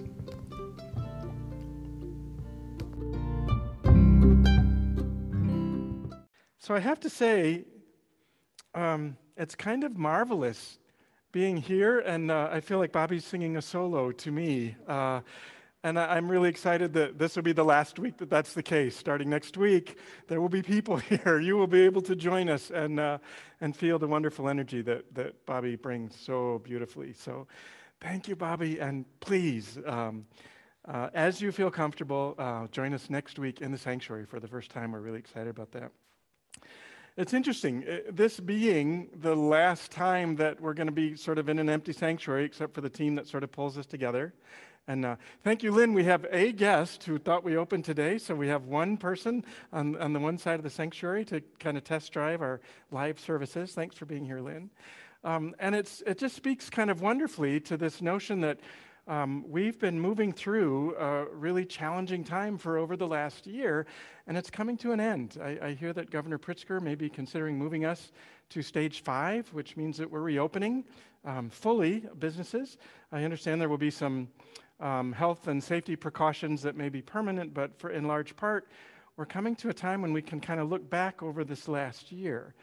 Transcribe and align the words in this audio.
So 6.57 6.73
I 6.73 6.79
have 6.79 6.99
to 7.01 7.09
say, 7.09 7.65
um, 8.73 9.15
it's 9.37 9.55
kind 9.55 9.83
of 9.83 9.97
marvelous 9.97 10.79
being 11.31 11.57
here, 11.57 11.99
and 11.99 12.31
uh, 12.31 12.49
I 12.51 12.59
feel 12.61 12.79
like 12.79 12.91
Bobby's 12.91 13.23
singing 13.23 13.57
a 13.57 13.61
solo 13.61 14.11
to 14.11 14.31
me. 14.31 14.75
Uh, 14.87 15.21
and 15.83 15.99
I, 15.99 16.17
am 16.17 16.29
really 16.29 16.49
excited 16.49 16.93
that 16.93 17.19
this 17.19 17.35
will 17.35 17.43
be 17.43 17.53
the 17.53 17.63
last 17.63 17.99
week 17.99 18.17
that 18.17 18.29
that's 18.29 18.53
the 18.53 18.63
case. 18.63 18.97
Starting 18.97 19.29
next 19.29 19.55
week, 19.55 19.97
there 20.27 20.41
will 20.41 20.49
be 20.49 20.63
people 20.63 20.97
here. 20.97 21.39
You 21.39 21.55
will 21.55 21.67
be 21.67 21.81
able 21.81 22.01
to 22.01 22.15
join 22.15 22.49
us 22.49 22.71
and, 22.71 22.99
uh, 22.99 23.19
and 23.61 23.75
feel 23.75 23.99
the 23.99 24.07
wonderful 24.07 24.49
energy 24.49 24.81
that, 24.81 25.13
that 25.13 25.45
Bobby 25.45 25.75
brings 25.75 26.15
so 26.19 26.59
beautifully. 26.63 27.13
So 27.13 27.47
thank 28.01 28.27
you, 28.27 28.35
Bobby, 28.35 28.79
and 28.79 29.05
please. 29.19 29.77
Um, 29.85 30.25
uh, 30.87 31.09
as 31.13 31.41
you 31.41 31.51
feel 31.51 31.69
comfortable, 31.69 32.33
uh, 32.39 32.65
join 32.67 32.93
us 32.93 33.09
next 33.09 33.37
week 33.37 33.61
in 33.61 33.71
the 33.71 33.77
sanctuary 33.77 34.25
for 34.25 34.39
the 34.39 34.47
first 34.47 34.71
time. 34.71 34.93
We're 34.93 35.01
really 35.01 35.19
excited 35.19 35.49
about 35.49 35.71
that. 35.73 35.91
It's 37.17 37.33
interesting, 37.33 37.83
uh, 37.89 38.11
this 38.11 38.39
being 38.39 39.09
the 39.21 39.33
last 39.33 39.89
time 39.89 40.35
that 40.35 40.61
we're 40.61 40.75
going 40.75 40.85
to 40.87 40.93
be 40.93 41.15
sort 41.15 41.39
of 41.39 41.49
in 41.49 41.57
an 41.57 41.67
empty 41.67 41.91
sanctuary, 41.91 42.45
except 42.45 42.75
for 42.75 42.81
the 42.81 42.91
team 42.91 43.15
that 43.15 43.25
sort 43.25 43.43
of 43.43 43.51
pulls 43.51 43.75
us 43.75 43.87
together. 43.87 44.35
And 44.87 45.03
uh, 45.03 45.15
thank 45.43 45.63
you, 45.63 45.71
Lynn. 45.71 45.93
We 45.93 46.03
have 46.03 46.27
a 46.29 46.51
guest 46.51 47.05
who 47.05 47.17
thought 47.17 47.43
we 47.43 47.57
opened 47.57 47.85
today. 47.85 48.19
So 48.19 48.35
we 48.35 48.47
have 48.49 48.65
one 48.65 48.97
person 48.97 49.43
on, 49.73 49.95
on 49.97 50.13
the 50.13 50.19
one 50.19 50.37
side 50.37 50.59
of 50.59 50.63
the 50.63 50.69
sanctuary 50.69 51.25
to 51.25 51.41
kind 51.59 51.75
of 51.75 51.83
test 51.83 52.13
drive 52.13 52.43
our 52.43 52.61
live 52.91 53.19
services. 53.19 53.71
Thanks 53.71 53.97
for 53.97 54.05
being 54.05 54.23
here, 54.23 54.39
Lynn. 54.39 54.69
Um, 55.23 55.55
and 55.57 55.73
it's, 55.73 56.03
it 56.05 56.19
just 56.19 56.35
speaks 56.35 56.69
kind 56.69 56.91
of 56.91 57.01
wonderfully 57.01 57.59
to 57.61 57.77
this 57.77 57.99
notion 57.99 58.41
that 58.41 58.59
um, 59.07 59.45
we've 59.47 59.79
been 59.79 59.99
moving 59.99 60.33
through 60.33 60.95
a 60.97 61.25
really 61.33 61.65
challenging 61.65 62.25
time 62.25 62.57
for 62.57 62.77
over 62.77 62.97
the 62.97 63.07
last 63.07 63.47
year, 63.47 63.85
and 64.27 64.37
it's 64.37 64.49
coming 64.49 64.75
to 64.77 64.91
an 64.91 64.99
end. 64.99 65.37
I, 65.41 65.57
I, 65.61 65.73
hear 65.73 65.93
that 65.93 66.11
Governor 66.11 66.37
Pritzker 66.37 66.81
may 66.81 66.93
be 66.93 67.09
considering 67.09 67.57
moving 67.57 67.85
us 67.85 68.11
to 68.49 68.61
stage 68.61 69.03
five, 69.03 69.47
which 69.53 69.77
means 69.77 69.95
that 69.97 70.11
we're 70.11 70.21
reopening 70.21 70.83
um, 71.23 71.49
fully 71.49 72.03
businesses. 72.19 72.77
I 73.13 73.23
understand 73.23 73.61
there 73.61 73.69
will 73.69 73.77
be 73.77 73.91
some 73.91 74.27
um, 74.81 75.13
health 75.13 75.47
and 75.47 75.63
safety 75.63 75.95
precautions 75.95 76.61
that 76.63 76.75
may 76.75 76.89
be 76.89 77.01
permanent, 77.01 77.53
but 77.53 77.79
for 77.79 77.91
in 77.91 78.07
large 78.07 78.35
part, 78.35 78.67
we're 79.15 79.25
coming 79.25 79.55
to 79.57 79.69
a 79.69 79.73
time 79.73 80.01
when 80.01 80.11
we 80.11 80.21
can 80.21 80.41
kind 80.41 80.59
of 80.59 80.69
look 80.69 80.87
back 80.89 81.23
over 81.23 81.45
this 81.45 81.69
last 81.69 82.11
year. 82.11 82.53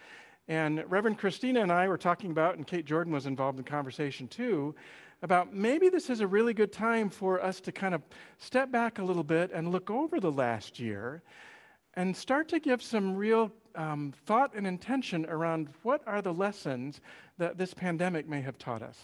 And 0.47 0.85
Reverend 0.89 1.19
Christina 1.19 1.63
and 1.63 1.73
I 1.73 1.89
were 1.89 1.97
talking 1.97 2.31
about, 2.31 2.57
and 2.57 2.67
Kate 2.67 2.85
Jordan 2.85 3.15
was 3.15 3.25
involved 3.25 3.59
in 3.59 3.65
the 3.65 3.71
conversation 3.71 4.29
too, 4.29 4.75
about 5.25 5.55
maybe 5.55 5.89
this 5.89 6.11
is 6.11 6.21
a 6.21 6.27
really 6.27 6.53
good 6.53 6.71
time 6.71 7.09
for 7.09 7.43
us 7.43 7.59
to 7.59 7.73
kind 7.73 7.95
of 7.95 8.03
step 8.37 8.71
back 8.71 8.99
a 8.99 9.03
little 9.03 9.25
bit 9.25 9.51
and 9.55 9.73
look 9.73 9.91
over 9.91 10.21
the 10.21 10.31
last 10.31 10.79
year 10.79 11.23
and 11.95 12.15
start 12.15 12.47
to 12.47 12.61
give 12.61 12.83
some 12.83 13.17
real 13.17 13.51
um, 13.75 14.13
thought 14.27 14.53
and 14.55 14.67
intention 14.67 15.25
around 15.25 15.71
what 15.83 16.03
are 16.07 16.21
the 16.21 16.35
lessons 16.35 17.01
that 17.39 17.57
this 17.57 17.73
pandemic 17.73 18.29
may 18.29 18.43
have 18.43 18.59
taught 18.59 18.83
us. 18.83 18.99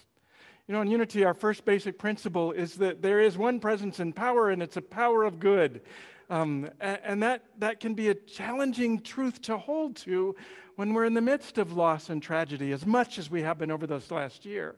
You 0.68 0.74
know, 0.74 0.82
in 0.82 0.88
Unity, 0.88 1.24
our 1.24 1.32
first 1.32 1.64
basic 1.64 1.98
principle 1.98 2.52
is 2.52 2.74
that 2.74 3.00
there 3.00 3.20
is 3.20 3.38
one 3.38 3.58
presence 3.58 3.98
and 3.98 4.14
power, 4.14 4.50
and 4.50 4.62
it's 4.62 4.76
a 4.76 4.82
power 4.82 5.24
of 5.24 5.40
good. 5.40 5.80
Um, 6.28 6.68
and, 6.82 7.22
that, 7.22 7.44
that 7.60 7.80
can 7.80 7.94
be 7.94 8.10
a 8.10 8.14
challenging 8.14 9.00
truth 9.00 9.40
to 9.42 9.56
hold 9.56 9.96
to 9.96 10.36
when 10.76 10.92
we're 10.92 11.06
in 11.06 11.14
the 11.14 11.22
midst 11.22 11.56
of 11.56 11.72
loss 11.72 12.10
and 12.10 12.22
tragedy, 12.22 12.72
as 12.72 12.84
much 12.84 13.18
as 13.18 13.30
we 13.30 13.40
have 13.40 13.56
been 13.56 13.70
over 13.70 13.86
this 13.86 14.10
last 14.10 14.44
year. 14.44 14.76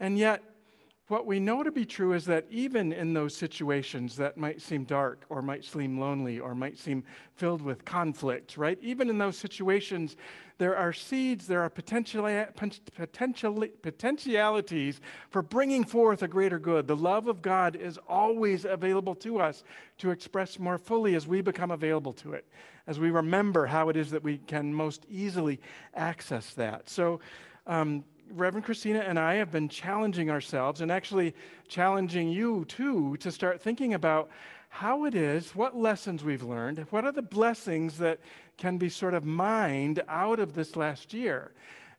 And 0.00 0.18
yet, 0.18 0.42
what 1.12 1.26
we 1.26 1.38
know 1.38 1.62
to 1.62 1.70
be 1.70 1.84
true 1.84 2.14
is 2.14 2.24
that 2.24 2.46
even 2.48 2.90
in 2.90 3.12
those 3.12 3.36
situations 3.36 4.16
that 4.16 4.38
might 4.38 4.62
seem 4.62 4.82
dark 4.84 5.26
or 5.28 5.42
might 5.42 5.62
seem 5.62 6.00
lonely 6.00 6.40
or 6.40 6.54
might 6.54 6.78
seem 6.78 7.04
filled 7.34 7.60
with 7.60 7.84
conflict, 7.84 8.56
right? 8.56 8.78
Even 8.80 9.10
in 9.10 9.18
those 9.18 9.36
situations, 9.36 10.16
there 10.56 10.74
are 10.74 10.90
seeds, 10.90 11.46
there 11.46 11.60
are 11.60 11.68
potential, 11.68 12.46
potential, 12.94 13.62
potentialities 13.82 15.02
for 15.28 15.42
bringing 15.42 15.84
forth 15.84 16.22
a 16.22 16.28
greater 16.28 16.58
good. 16.58 16.86
The 16.86 16.96
love 16.96 17.26
of 17.26 17.42
God 17.42 17.76
is 17.76 17.98
always 18.08 18.64
available 18.64 19.14
to 19.16 19.38
us 19.38 19.64
to 19.98 20.12
express 20.12 20.58
more 20.58 20.78
fully 20.78 21.14
as 21.14 21.26
we 21.26 21.42
become 21.42 21.72
available 21.72 22.14
to 22.14 22.32
it, 22.32 22.46
as 22.86 22.98
we 22.98 23.10
remember 23.10 23.66
how 23.66 23.90
it 23.90 23.98
is 23.98 24.10
that 24.12 24.24
we 24.24 24.38
can 24.38 24.72
most 24.72 25.04
easily 25.10 25.60
access 25.94 26.54
that. 26.54 26.88
So, 26.88 27.20
um, 27.66 28.02
Reverend 28.34 28.64
Christina 28.64 29.00
and 29.00 29.18
I 29.18 29.34
have 29.34 29.50
been 29.50 29.68
challenging 29.68 30.30
ourselves 30.30 30.80
and 30.80 30.90
actually 30.90 31.34
challenging 31.68 32.28
you 32.28 32.64
too 32.66 33.16
to 33.18 33.30
start 33.30 33.60
thinking 33.60 33.94
about 33.94 34.30
how 34.70 35.04
it 35.04 35.14
is, 35.14 35.54
what 35.54 35.76
lessons 35.76 36.24
we've 36.24 36.42
learned, 36.42 36.86
what 36.90 37.04
are 37.04 37.12
the 37.12 37.20
blessings 37.20 37.98
that 37.98 38.18
can 38.56 38.78
be 38.78 38.88
sort 38.88 39.12
of 39.12 39.24
mined 39.24 40.02
out 40.08 40.40
of 40.40 40.54
this 40.54 40.76
last 40.76 41.12
year. 41.12 41.52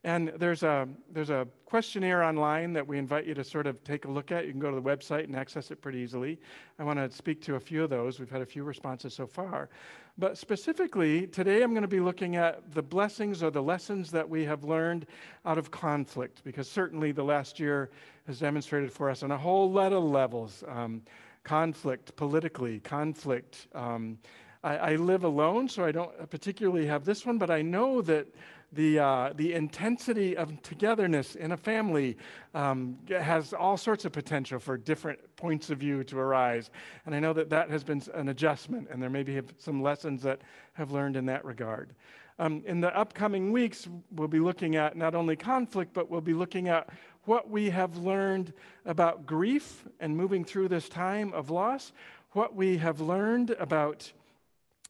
And 0.06 0.34
there's 0.38 0.64
a, 0.64 0.88
there's 1.14 1.30
a 1.30 1.48
questionnaire 1.66 2.24
online 2.24 2.74
that 2.74 2.86
we 2.86 2.98
invite 2.98 3.26
you 3.26 3.34
to 3.36 3.44
sort 3.44 3.68
of 3.68 3.82
take 3.86 4.04
a 4.04 4.12
look 4.12 4.34
at. 4.34 4.46
You 4.46 4.52
can 4.52 4.60
go 4.60 4.70
to 4.70 4.76
the 4.76 4.82
website 4.82 5.24
and 5.24 5.36
access 5.36 5.72
it 5.72 5.82
pretty 5.82 6.00
easily. 6.00 6.40
I 6.78 6.84
want 6.84 7.00
to 7.00 7.10
speak 7.10 7.42
to 7.44 7.56
a 7.56 7.60
few 7.60 7.86
of 7.86 7.90
those. 7.90 8.20
We've 8.20 8.30
had 8.30 8.42
a 8.42 8.46
few 8.46 8.66
responses 8.66 9.14
so 9.14 9.26
far. 9.26 9.70
But 10.18 10.38
specifically, 10.38 11.26
today 11.26 11.64
I'm 11.64 11.72
going 11.72 11.84
to 11.84 11.88
be 11.88 12.02
looking 12.02 12.36
at 12.36 12.74
the 12.74 12.84
blessings 12.84 13.42
or 13.42 13.50
the 13.50 13.64
lessons 13.64 14.12
that 14.12 14.28
we 14.28 14.44
have 14.44 14.66
learned 14.66 15.08
out 15.46 15.58
of 15.58 15.72
conflict, 15.72 16.44
because 16.44 16.70
certainly 16.70 17.14
the 17.14 17.24
last 17.24 17.58
year 17.58 17.90
has 18.28 18.40
demonstrated 18.40 18.92
for 18.92 19.10
us 19.10 19.24
on 19.24 19.32
a 19.32 19.38
whole 19.38 19.72
lot 19.72 19.94
of 19.94 20.04
levels 20.04 20.66
um, 20.68 21.02
conflict 21.44 22.16
politically, 22.16 22.80
conflict. 22.82 23.68
Um, 23.74 24.18
I, 24.64 24.78
I 24.78 24.96
live 24.96 25.24
alone, 25.24 25.68
so 25.68 25.84
I 25.84 25.92
don't 25.92 26.30
particularly 26.30 26.86
have 26.86 27.04
this 27.04 27.26
one, 27.26 27.38
but 27.38 27.50
I 27.50 27.62
know 27.62 28.02
that 28.04 28.28
the, 28.72 29.00
uh, 29.00 29.34
the 29.36 29.54
intensity 29.54 30.36
of 30.36 30.62
togetherness 30.64 31.36
in 31.36 31.52
a 31.52 31.58
family 31.58 32.18
um, 32.56 32.98
has 33.10 33.54
all 33.54 33.78
sorts 33.78 34.06
of 34.06 34.12
potential 34.12 34.60
for 34.60 34.78
different 34.78 35.20
points 35.36 35.70
of 35.70 35.78
view 35.78 36.04
to 36.06 36.18
arise. 36.18 36.72
And 37.06 37.14
I 37.14 37.20
know 37.20 37.34
that 37.34 37.50
that 37.52 37.70
has 37.70 37.84
been 37.84 38.02
an 38.14 38.30
adjustment, 38.30 38.88
and 38.90 39.02
there 39.02 39.10
may 39.10 39.24
be 39.24 39.40
some 39.60 39.82
lessons 39.82 40.24
that 40.24 40.42
have 40.74 40.92
learned 40.92 41.18
in 41.18 41.26
that 41.28 41.46
regard. 41.46 41.94
Um, 42.40 42.64
in 42.66 42.82
the 42.82 42.96
upcoming 42.98 43.52
weeks, 43.52 43.88
we'll 44.12 44.28
be 44.28 44.40
looking 44.40 44.76
at 44.76 44.98
not 44.98 45.14
only 45.14 45.36
conflict, 45.36 45.94
but 45.94 46.10
we'll 46.10 46.22
be 46.22 46.34
looking 46.34 46.68
at 46.68 46.90
what 47.26 47.50
we 47.50 47.70
have 47.70 47.98
learned 47.98 48.54
about 48.86 49.26
grief 49.28 49.86
and 50.00 50.18
moving 50.18 50.44
through 50.44 50.68
this 50.68 50.90
time 50.90 51.32
of 51.34 51.52
loss, 51.52 51.94
what 52.32 52.56
we 52.56 52.78
have 52.78 53.00
learned 53.00 53.52
about 53.52 54.12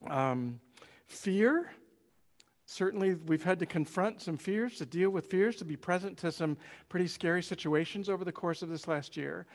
um, 0.10 0.60
fear 1.08 1.72
Certainly, 2.74 3.16
we've 3.28 3.44
had 3.44 3.60
to 3.60 3.68
confront 3.68 4.20
some 4.20 4.36
fears, 4.36 4.78
to 4.78 4.86
deal 4.88 5.12
with 5.12 5.28
fears, 5.28 5.58
to 5.58 5.66
be 5.66 5.76
present 5.76 6.18
to 6.18 6.32
some 6.32 6.58
pretty 6.90 7.08
scary 7.08 7.44
situations 7.44 8.10
over 8.10 8.26
the 8.26 8.32
course 8.32 8.64
of 8.64 8.70
this 8.70 8.88
last 8.88 9.16
year. 9.16 9.46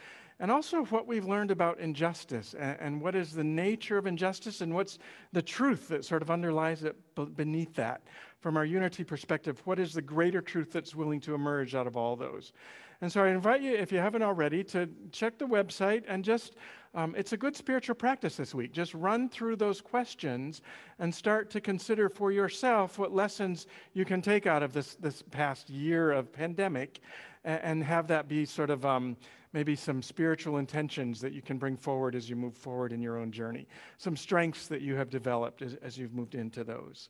And 0.40 0.52
also, 0.52 0.84
what 0.84 1.08
we've 1.08 1.24
learned 1.24 1.50
about 1.50 1.80
injustice 1.80 2.54
and, 2.54 2.76
and 2.80 3.00
what 3.02 3.16
is 3.16 3.32
the 3.32 3.42
nature 3.42 3.98
of 3.98 4.06
injustice 4.06 4.60
and 4.60 4.72
what's 4.72 4.98
the 5.32 5.42
truth 5.42 5.88
that 5.88 6.04
sort 6.04 6.22
of 6.22 6.30
underlies 6.30 6.84
it 6.84 6.96
beneath 7.36 7.74
that. 7.74 8.02
From 8.40 8.56
our 8.56 8.64
unity 8.64 9.02
perspective, 9.02 9.60
what 9.64 9.80
is 9.80 9.92
the 9.92 10.02
greater 10.02 10.40
truth 10.40 10.72
that's 10.72 10.94
willing 10.94 11.20
to 11.22 11.34
emerge 11.34 11.74
out 11.74 11.88
of 11.88 11.96
all 11.96 12.14
those? 12.14 12.52
And 13.00 13.10
so 13.10 13.22
I 13.22 13.30
invite 13.30 13.62
you, 13.62 13.74
if 13.74 13.90
you 13.90 13.98
haven't 13.98 14.22
already, 14.22 14.62
to 14.64 14.88
check 15.10 15.38
the 15.38 15.46
website 15.46 16.04
and 16.06 16.24
just 16.24 16.54
um, 16.94 17.14
it's 17.16 17.32
a 17.32 17.36
good 17.36 17.54
spiritual 17.54 17.94
practice 17.94 18.36
this 18.36 18.54
week. 18.54 18.72
Just 18.72 18.94
run 18.94 19.28
through 19.28 19.56
those 19.56 19.80
questions 19.80 20.62
and 20.98 21.14
start 21.14 21.50
to 21.50 21.60
consider 21.60 22.08
for 22.08 22.32
yourself 22.32 22.98
what 22.98 23.12
lessons 23.12 23.66
you 23.92 24.04
can 24.04 24.22
take 24.22 24.46
out 24.46 24.62
of 24.62 24.72
this, 24.72 24.94
this 24.96 25.22
past 25.30 25.68
year 25.68 26.12
of 26.12 26.32
pandemic 26.32 27.00
and, 27.44 27.60
and 27.62 27.84
have 27.84 28.08
that 28.08 28.26
be 28.26 28.44
sort 28.44 28.70
of 28.70 28.86
um, 28.86 29.16
maybe 29.52 29.74
some 29.74 30.02
spiritual 30.02 30.58
intentions 30.58 31.20
that 31.20 31.32
you 31.32 31.42
can 31.42 31.58
bring 31.58 31.76
forward 31.76 32.14
as 32.14 32.28
you 32.28 32.36
move 32.36 32.54
forward 32.54 32.92
in 32.92 33.00
your 33.00 33.18
own 33.18 33.32
journey, 33.32 33.66
some 33.96 34.16
strengths 34.16 34.66
that 34.68 34.80
you 34.80 34.94
have 34.94 35.10
developed 35.10 35.62
as, 35.62 35.74
as 35.82 35.96
you've 35.96 36.14
moved 36.14 36.34
into 36.34 36.64
those. 36.64 37.08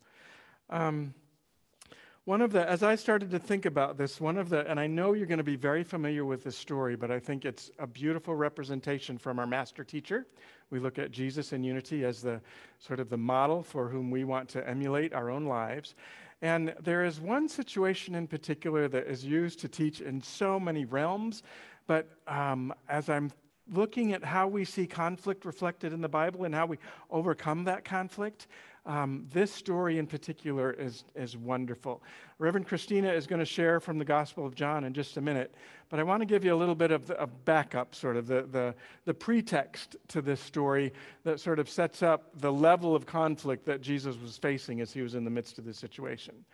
Um, 0.70 1.14
one 2.28 2.42
of 2.42 2.52
the, 2.52 2.68
as 2.68 2.82
I 2.82 2.94
started 2.94 3.30
to 3.30 3.38
think 3.38 3.64
about 3.64 3.96
this, 3.96 4.20
one 4.20 4.36
of 4.36 4.50
the, 4.50 4.70
and 4.70 4.78
I 4.78 4.86
know 4.86 5.14
you're 5.14 5.26
going 5.26 5.38
to 5.38 5.44
be 5.44 5.56
very 5.56 5.82
familiar 5.82 6.26
with 6.26 6.44
this 6.44 6.58
story, 6.58 6.94
but 6.94 7.10
I 7.10 7.18
think 7.18 7.46
it's 7.46 7.70
a 7.78 7.86
beautiful 7.86 8.34
representation 8.34 9.16
from 9.16 9.38
our 9.38 9.46
master 9.46 9.82
teacher. 9.82 10.26
We 10.68 10.78
look 10.78 10.98
at 10.98 11.10
Jesus 11.10 11.54
in 11.54 11.64
unity 11.64 12.04
as 12.04 12.20
the 12.20 12.42
sort 12.80 13.00
of 13.00 13.08
the 13.08 13.16
model 13.16 13.62
for 13.62 13.88
whom 13.88 14.10
we 14.10 14.24
want 14.24 14.50
to 14.50 14.68
emulate 14.68 15.14
our 15.14 15.30
own 15.30 15.46
lives. 15.46 15.94
And 16.42 16.74
there 16.82 17.02
is 17.02 17.18
one 17.18 17.48
situation 17.48 18.14
in 18.14 18.26
particular 18.26 18.88
that 18.88 19.06
is 19.06 19.24
used 19.24 19.58
to 19.60 19.68
teach 19.68 20.02
in 20.02 20.20
so 20.20 20.60
many 20.60 20.84
realms, 20.84 21.42
but 21.88 22.06
um, 22.28 22.72
as 22.88 23.08
I'm 23.08 23.32
looking 23.72 24.12
at 24.12 24.22
how 24.22 24.46
we 24.46 24.64
see 24.64 24.86
conflict 24.86 25.44
reflected 25.44 25.92
in 25.92 26.00
the 26.00 26.08
Bible 26.08 26.44
and 26.44 26.54
how 26.54 26.66
we 26.66 26.78
overcome 27.10 27.64
that 27.64 27.84
conflict, 27.84 28.46
um, 28.86 29.26
this 29.32 29.52
story 29.52 29.98
in 29.98 30.06
particular 30.06 30.70
is, 30.72 31.04
is 31.14 31.36
wonderful. 31.36 32.02
Reverend 32.38 32.66
Christina 32.66 33.12
is 33.12 33.26
going 33.26 33.40
to 33.40 33.44
share 33.44 33.80
from 33.80 33.98
the 33.98 34.04
Gospel 34.04 34.46
of 34.46 34.54
John 34.54 34.84
in 34.84 34.94
just 34.94 35.16
a 35.16 35.20
minute, 35.20 35.54
but 35.88 35.98
I 35.98 36.02
want 36.02 36.20
to 36.20 36.26
give 36.26 36.44
you 36.44 36.54
a 36.54 36.56
little 36.56 36.74
bit 36.74 36.90
of, 36.90 37.10
of 37.12 37.44
backup, 37.44 37.94
sort 37.94 38.16
of 38.16 38.26
the, 38.26 38.42
the, 38.50 38.74
the 39.04 39.12
pretext 39.12 39.96
to 40.08 40.22
this 40.22 40.40
story 40.40 40.92
that 41.24 41.40
sort 41.40 41.58
of 41.58 41.68
sets 41.68 42.02
up 42.02 42.30
the 42.40 42.52
level 42.52 42.94
of 42.94 43.04
conflict 43.06 43.66
that 43.66 43.80
Jesus 43.80 44.16
was 44.16 44.38
facing 44.38 44.80
as 44.80 44.92
he 44.92 45.02
was 45.02 45.14
in 45.14 45.24
the 45.24 45.30
midst 45.30 45.58
of 45.58 45.64
this 45.64 45.78
situation. 45.78 46.44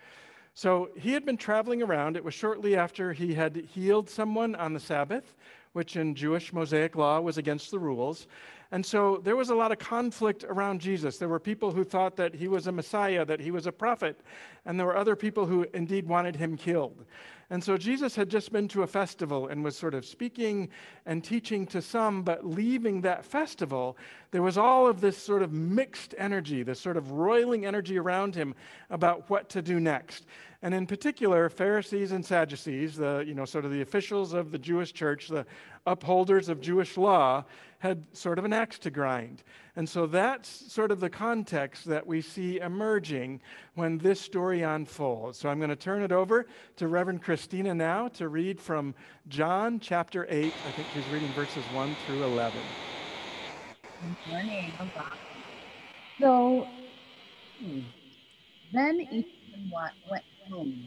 So 0.54 0.90
he 0.96 1.12
had 1.12 1.26
been 1.26 1.36
traveling 1.36 1.82
around. 1.82 2.16
It 2.16 2.24
was 2.24 2.32
shortly 2.32 2.76
after 2.76 3.12
he 3.12 3.34
had 3.34 3.56
healed 3.74 4.08
someone 4.08 4.54
on 4.54 4.72
the 4.72 4.78
Sabbath, 4.78 5.34
which 5.72 5.96
in 5.96 6.14
Jewish 6.14 6.52
Mosaic 6.52 6.94
law 6.94 7.20
was 7.20 7.38
against 7.38 7.72
the 7.72 7.78
rules. 7.80 8.28
And 8.74 8.84
so 8.84 9.20
there 9.22 9.36
was 9.36 9.50
a 9.50 9.54
lot 9.54 9.70
of 9.70 9.78
conflict 9.78 10.42
around 10.48 10.80
Jesus. 10.80 11.16
There 11.16 11.28
were 11.28 11.38
people 11.38 11.70
who 11.70 11.84
thought 11.84 12.16
that 12.16 12.34
he 12.34 12.48
was 12.48 12.66
a 12.66 12.72
Messiah, 12.72 13.24
that 13.24 13.38
he 13.38 13.52
was 13.52 13.68
a 13.68 13.72
prophet, 13.72 14.20
and 14.64 14.76
there 14.76 14.84
were 14.84 14.96
other 14.96 15.14
people 15.14 15.46
who 15.46 15.64
indeed 15.74 16.08
wanted 16.08 16.34
him 16.34 16.56
killed. 16.56 17.04
And 17.50 17.62
so 17.62 17.76
Jesus 17.76 18.16
had 18.16 18.28
just 18.28 18.50
been 18.50 18.66
to 18.68 18.82
a 18.82 18.86
festival 18.88 19.46
and 19.46 19.62
was 19.62 19.76
sort 19.76 19.94
of 19.94 20.04
speaking 20.04 20.70
and 21.06 21.22
teaching 21.22 21.66
to 21.68 21.80
some, 21.80 22.24
but 22.24 22.44
leaving 22.44 23.00
that 23.02 23.24
festival, 23.24 23.96
there 24.32 24.42
was 24.42 24.58
all 24.58 24.88
of 24.88 25.00
this 25.00 25.16
sort 25.16 25.42
of 25.42 25.52
mixed 25.52 26.12
energy, 26.18 26.64
this 26.64 26.80
sort 26.80 26.96
of 26.96 27.12
roiling 27.12 27.66
energy 27.66 27.96
around 27.96 28.34
him 28.34 28.56
about 28.90 29.30
what 29.30 29.48
to 29.50 29.62
do 29.62 29.78
next. 29.78 30.26
And 30.62 30.74
in 30.74 30.86
particular, 30.86 31.48
Pharisees 31.48 32.10
and 32.10 32.24
Sadducees, 32.24 32.96
the, 32.96 33.22
you 33.24 33.34
know, 33.34 33.44
sort 33.44 33.66
of 33.66 33.70
the 33.70 33.82
officials 33.82 34.32
of 34.32 34.50
the 34.50 34.58
Jewish 34.58 34.92
church, 34.92 35.28
the 35.28 35.46
upholders 35.86 36.48
of 36.48 36.60
Jewish 36.60 36.96
law, 36.96 37.44
had 37.84 38.02
sort 38.16 38.38
of 38.38 38.46
an 38.46 38.52
axe 38.54 38.78
to 38.78 38.90
grind. 38.90 39.42
And 39.76 39.86
so 39.86 40.06
that's 40.06 40.72
sort 40.72 40.90
of 40.90 41.00
the 41.00 41.10
context 41.10 41.84
that 41.84 42.06
we 42.06 42.22
see 42.22 42.58
emerging 42.58 43.42
when 43.74 43.98
this 43.98 44.18
story 44.18 44.62
unfolds. 44.62 45.38
So 45.38 45.50
I'm 45.50 45.58
going 45.58 45.68
to 45.68 45.76
turn 45.76 46.02
it 46.02 46.10
over 46.10 46.46
to 46.76 46.88
Reverend 46.88 47.22
Christina 47.22 47.74
now 47.74 48.08
to 48.08 48.30
read 48.30 48.58
from 48.58 48.94
John 49.28 49.78
chapter 49.80 50.26
8. 50.30 50.46
I 50.46 50.70
think 50.70 50.88
she's 50.94 51.06
reading 51.12 51.28
verses 51.32 51.62
1 51.74 51.94
through 52.06 52.24
11. 52.24 52.58
Good 53.82 54.32
morning. 54.32 54.72
So 56.18 56.66
hmm, 57.60 57.80
then 58.72 59.00
Ethan 59.00 59.70
went 60.10 60.24
home 60.48 60.86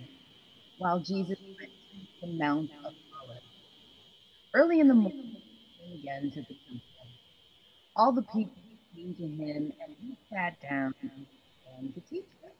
while 0.80 1.00
Jesus 1.00 1.38
went 1.60 1.72
to 1.92 2.26
the 2.26 2.34
Mount 2.40 2.72
of 2.84 2.94
Olives. 3.22 3.42
Early 4.56 4.80
in 4.80 4.88
the 4.88 4.96
morning, 4.96 5.36
again 5.94 6.32
to 6.32 6.42
the 6.42 6.56
temple 6.68 6.82
all 7.98 8.12
the 8.12 8.22
people 8.22 8.54
came 8.96 9.16
to 9.16 9.24
him, 9.24 9.74
and 9.84 9.96
he 10.00 10.16
sat 10.32 10.62
down 10.62 10.94
and 11.02 11.94
to 11.96 12.00
teach 12.02 12.28
them. 12.42 12.52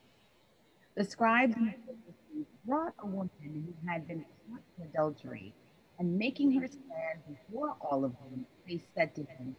The 0.96 1.04
scribes 1.04 1.56
and 1.56 1.68
the 1.68 2.46
brought 2.66 2.94
a 3.00 3.06
woman 3.06 3.30
who 3.44 3.90
had 3.90 4.08
been 4.08 4.26
caught 4.50 4.62
in 4.78 4.88
adultery, 4.88 5.54
and 6.00 6.18
making 6.18 6.52
her 6.60 6.68
stand 6.68 7.20
before 7.28 7.76
all 7.82 8.04
of 8.04 8.14
them, 8.14 8.46
they 8.68 8.82
said 8.96 9.14
to 9.16 9.22
him, 9.22 9.56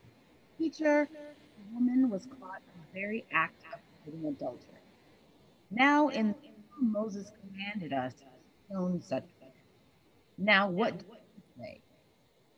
Teacher, 0.58 1.08
the 1.12 1.74
woman 1.74 2.10
was 2.10 2.26
caught 2.26 2.60
in 2.74 2.80
the 2.80 3.00
very 3.00 3.24
act 3.32 3.62
of 3.72 3.80
committing 4.04 4.28
adultery. 4.28 4.80
Now, 5.70 6.08
in 6.08 6.34
Moses 6.80 7.30
commanded 7.40 7.92
us 7.92 8.14
to 8.14 8.24
stone 8.68 9.00
such. 9.00 9.24
Now, 10.36 10.68
what 10.68 10.98
do 10.98 11.04
they 11.08 11.62
say? 11.62 11.80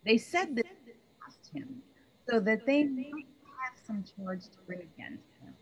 They 0.04 0.18
said 0.18 0.56
asked 0.56 0.64
him 1.52 1.82
so 2.28 2.40
that 2.40 2.66
they 2.66 2.84
might 2.84 3.26
have 3.64 3.78
some 3.86 4.04
charge 4.04 4.44
to 4.44 4.58
bring 4.66 4.80
against 4.80 5.24
him. 5.42 5.54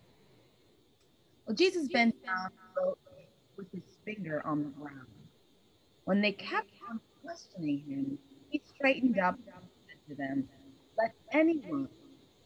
Well, 1.46 1.56
Jesus 1.56 1.88
bent 1.88 2.14
down 2.24 2.50
with 3.56 3.72
his 3.72 3.96
finger 4.04 4.42
on 4.46 4.62
the 4.62 4.70
ground. 4.70 5.06
When 6.04 6.20
they 6.20 6.32
kept 6.32 6.72
on 6.88 7.00
questioning 7.22 7.82
him, 7.86 8.18
he 8.50 8.62
straightened 8.64 9.18
up 9.18 9.38
and 9.46 9.64
said 9.86 9.98
to 10.08 10.14
them, 10.14 10.48
Let 10.96 11.14
anyone 11.32 11.88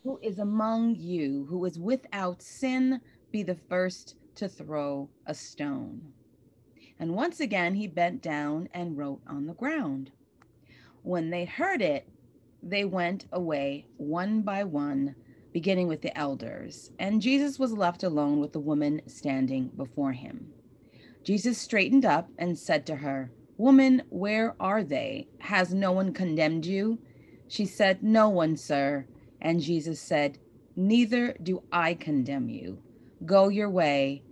who 0.02 0.18
is 0.22 0.38
among 0.38 0.96
you 0.96 1.46
who 1.48 1.64
is 1.64 1.78
without 1.78 2.42
sin 2.42 3.00
be 3.30 3.42
the 3.42 3.54
first 3.54 4.16
to 4.34 4.48
throw 4.48 5.08
a 5.26 5.34
stone. 5.34 6.12
And 6.98 7.14
once 7.14 7.40
again 7.40 7.74
he 7.74 7.86
bent 7.86 8.22
down 8.22 8.68
and 8.72 8.96
wrote 8.96 9.20
on 9.26 9.46
the 9.46 9.54
ground. 9.54 10.10
When 11.02 11.30
they 11.30 11.44
heard 11.44 11.82
it, 11.82 12.08
they 12.62 12.84
went 12.84 13.26
away 13.32 13.86
one 13.96 14.42
by 14.42 14.64
one, 14.64 15.14
beginning 15.52 15.88
with 15.88 16.02
the 16.02 16.16
elders, 16.16 16.90
and 16.98 17.20
Jesus 17.20 17.58
was 17.58 17.72
left 17.72 18.02
alone 18.02 18.40
with 18.40 18.52
the 18.52 18.60
woman 18.60 19.02
standing 19.06 19.68
before 19.76 20.12
him. 20.12 20.52
Jesus 21.24 21.58
straightened 21.58 22.04
up 22.04 22.30
and 22.38 22.58
said 22.58 22.86
to 22.86 22.96
her, 22.96 23.30
Woman, 23.58 24.02
where 24.08 24.56
are 24.58 24.82
they? 24.82 25.28
Has 25.38 25.74
no 25.74 25.92
one 25.92 26.12
condemned 26.12 26.66
you? 26.66 26.98
She 27.48 27.66
said, 27.66 28.02
No 28.02 28.28
one, 28.28 28.56
sir. 28.56 29.06
And 29.40 29.60
Jesus 29.60 30.00
said, 30.00 30.38
Neither 30.74 31.36
do 31.42 31.62
I 31.70 31.94
condemn 31.94 32.48
you. 32.48 32.78
Go 33.26 33.48
your 33.48 33.68
way, 33.70 34.22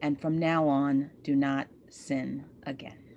and 0.00 0.20
from 0.20 0.38
now 0.38 0.66
on, 0.66 1.10
do 1.22 1.36
not 1.36 1.68
sin 1.88 2.46
again. 2.64 3.09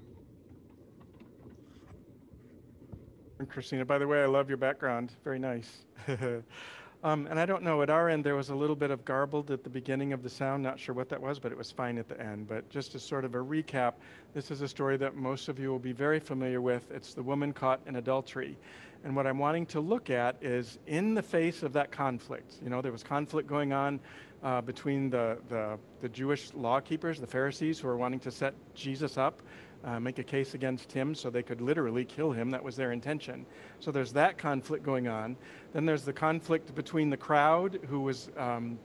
Christina, 3.46 3.86
by 3.86 3.98
the 3.98 4.08
way, 4.08 4.22
I 4.22 4.26
love 4.26 4.50
your 4.50 4.58
background. 4.58 5.12
Very 5.24 5.40
nice. 5.40 5.86
um, 7.04 7.28
and 7.28 7.40
I 7.40 7.46
don't 7.46 7.64
know, 7.64 7.82
at 7.82 7.90
our 7.90 8.10
end, 8.10 8.24
there 8.24 8.36
was 8.36 8.50
a 8.50 8.56
little 8.56 8.76
bit 8.76 8.92
of 8.92 9.06
garbled 9.06 9.52
at 9.52 9.64
the 9.64 9.70
beginning 9.70 10.14
of 10.14 10.24
the 10.24 10.30
sound. 10.30 10.64
Not 10.64 10.80
sure 10.80 10.96
what 10.96 11.10
that 11.10 11.22
was, 11.22 11.40
but 11.40 11.52
it 11.52 11.58
was 11.58 11.72
fine 11.72 11.98
at 11.98 12.08
the 12.08 12.20
end. 12.20 12.48
But 12.48 12.70
just 12.70 12.96
as 12.96 13.04
sort 13.04 13.26
of 13.26 13.36
a 13.36 13.40
recap, 13.40 13.94
this 14.34 14.52
is 14.52 14.62
a 14.62 14.68
story 14.68 14.98
that 14.98 15.16
most 15.16 15.50
of 15.50 15.60
you 15.60 15.70
will 15.70 15.80
be 15.80 15.92
very 15.92 16.20
familiar 16.20 16.62
with. 16.62 16.90
It's 16.92 17.14
the 17.14 17.24
woman 17.24 17.54
caught 17.54 17.82
in 17.86 17.96
adultery. 17.98 18.58
And 19.04 19.16
what 19.16 19.28
I'm 19.28 19.38
wanting 19.38 19.66
to 19.68 19.80
look 19.80 20.10
at 20.10 20.38
is 20.42 20.80
in 20.88 21.14
the 21.14 21.22
face 21.22 21.62
of 21.64 21.74
that 21.74 21.92
conflict. 21.92 22.56
You 22.64 22.70
know, 22.70 22.82
there 22.82 22.92
was 22.92 23.04
conflict 23.04 23.50
going 23.50 23.74
on 23.74 24.00
uh, 24.44 24.62
between 24.62 25.10
the, 25.10 25.38
the, 25.50 25.78
the 26.02 26.10
Jewish 26.10 26.54
law 26.54 26.80
keepers, 26.80 27.20
the 27.20 27.28
Pharisees, 27.28 27.80
who 27.80 27.88
were 27.88 27.98
wanting 27.98 28.20
to 28.22 28.32
set 28.32 28.54
Jesus 28.76 29.18
up 29.18 29.42
uh, 29.84 30.00
make 30.00 30.20
a 30.20 30.24
case 30.24 30.54
against 30.54 30.92
him 30.92 31.14
so 31.14 31.30
they 31.30 31.44
could 31.44 31.62
literally 31.62 32.06
kill 32.06 32.32
him. 32.32 32.52
That 32.52 32.64
was 32.64 32.76
their 32.76 32.92
intention. 32.92 33.46
So 33.80 33.92
there's 33.92 34.14
that 34.14 34.38
conflict 34.38 34.84
going 34.84 35.08
on. 35.08 35.36
Then 35.74 35.86
there's 35.86 36.04
the 36.04 36.14
conflict 36.14 36.74
between 36.76 37.10
the 37.10 37.18
crowd 37.18 37.80
who 37.90 38.00
was 38.00 38.30
um, 38.38 38.80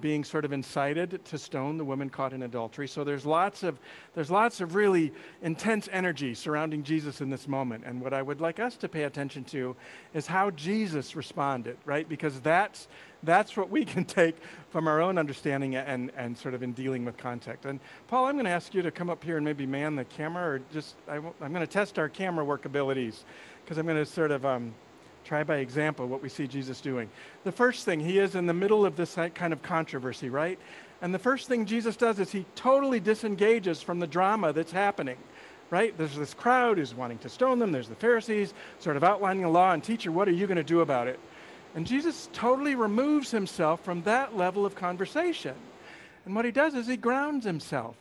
being 0.00 0.24
sort 0.24 0.44
of 0.44 0.52
incited 0.52 1.24
to 1.24 1.38
stone 1.38 1.76
the 1.76 1.84
woman 1.84 2.08
caught 2.10 2.32
in 2.32 2.42
adultery. 2.42 2.88
So 2.88 3.04
there's 3.04 3.26
lots 3.26 3.62
of 3.62 3.78
there's 4.14 4.30
lots 4.30 4.60
of 4.60 4.74
really 4.74 5.12
intense 5.42 5.88
energy 5.92 6.34
surrounding 6.34 6.82
Jesus 6.82 7.20
in 7.20 7.30
this 7.30 7.48
moment. 7.48 7.84
And 7.86 8.00
what 8.00 8.12
I 8.12 8.22
would 8.22 8.40
like 8.40 8.60
us 8.60 8.76
to 8.78 8.88
pay 8.88 9.04
attention 9.04 9.44
to 9.44 9.76
is 10.14 10.26
how 10.26 10.50
Jesus 10.50 11.16
responded, 11.16 11.76
right? 11.84 12.08
Because 12.08 12.40
that's 12.40 12.88
that's 13.22 13.56
what 13.56 13.70
we 13.70 13.84
can 13.94 14.04
take 14.04 14.36
from 14.70 14.88
our 14.88 15.00
own 15.00 15.18
understanding 15.18 15.76
and, 15.76 16.10
and 16.16 16.36
sort 16.36 16.54
of 16.54 16.62
in 16.62 16.72
dealing 16.72 17.04
with 17.04 17.16
context. 17.16 17.66
And 17.66 17.80
Paul, 18.08 18.26
I'm 18.26 18.34
going 18.34 18.44
to 18.44 18.50
ask 18.50 18.74
you 18.74 18.82
to 18.82 18.90
come 18.90 19.10
up 19.10 19.22
here 19.22 19.36
and 19.36 19.44
maybe 19.44 19.66
man 19.66 19.96
the 19.96 20.04
camera 20.04 20.54
or 20.54 20.60
just, 20.72 20.96
I 21.08 21.16
am 21.16 21.32
going 21.40 21.54
to 21.54 21.66
test 21.66 21.98
our 21.98 22.08
camera 22.08 22.44
work 22.44 22.64
abilities 22.64 23.24
because 23.64 23.78
I'm 23.78 23.86
going 23.86 23.98
to 23.98 24.06
sort 24.10 24.30
of 24.30 24.46
um, 24.46 24.74
try 25.24 25.44
by 25.44 25.56
example 25.56 26.06
what 26.06 26.22
we 26.22 26.28
see 26.28 26.46
Jesus 26.46 26.80
doing. 26.80 27.08
The 27.44 27.52
first 27.52 27.84
thing, 27.84 28.00
he 28.00 28.18
is 28.18 28.34
in 28.34 28.46
the 28.46 28.54
middle 28.54 28.84
of 28.84 28.96
this 28.96 29.16
kind 29.34 29.52
of 29.52 29.62
controversy, 29.62 30.30
right? 30.30 30.58
And 31.02 31.14
the 31.14 31.18
first 31.18 31.48
thing 31.48 31.66
Jesus 31.66 31.96
does 31.96 32.18
is 32.18 32.30
he 32.30 32.44
totally 32.54 33.00
disengages 33.00 33.82
from 33.82 34.00
the 34.00 34.06
drama 34.06 34.52
that's 34.52 34.72
happening 34.72 35.16
right? 35.70 35.96
There's 35.96 36.16
this 36.16 36.34
crowd 36.34 36.78
who's 36.78 36.94
wanting 36.94 37.18
to 37.18 37.28
stone 37.28 37.58
them. 37.58 37.72
There's 37.72 37.88
the 37.88 37.94
Pharisees 37.94 38.52
sort 38.80 38.96
of 38.96 39.04
outlining 39.04 39.42
the 39.42 39.48
law. 39.48 39.72
And 39.72 39.82
teacher, 39.82 40.12
what 40.12 40.28
are 40.28 40.32
you 40.32 40.46
going 40.46 40.56
to 40.56 40.64
do 40.64 40.80
about 40.80 41.06
it? 41.06 41.18
And 41.74 41.86
Jesus 41.86 42.28
totally 42.32 42.74
removes 42.74 43.30
himself 43.30 43.84
from 43.84 44.02
that 44.02 44.36
level 44.36 44.66
of 44.66 44.74
conversation. 44.74 45.54
And 46.26 46.34
what 46.34 46.44
he 46.44 46.50
does 46.50 46.74
is 46.74 46.86
he 46.86 46.96
grounds 46.96 47.44
himself. 47.44 47.96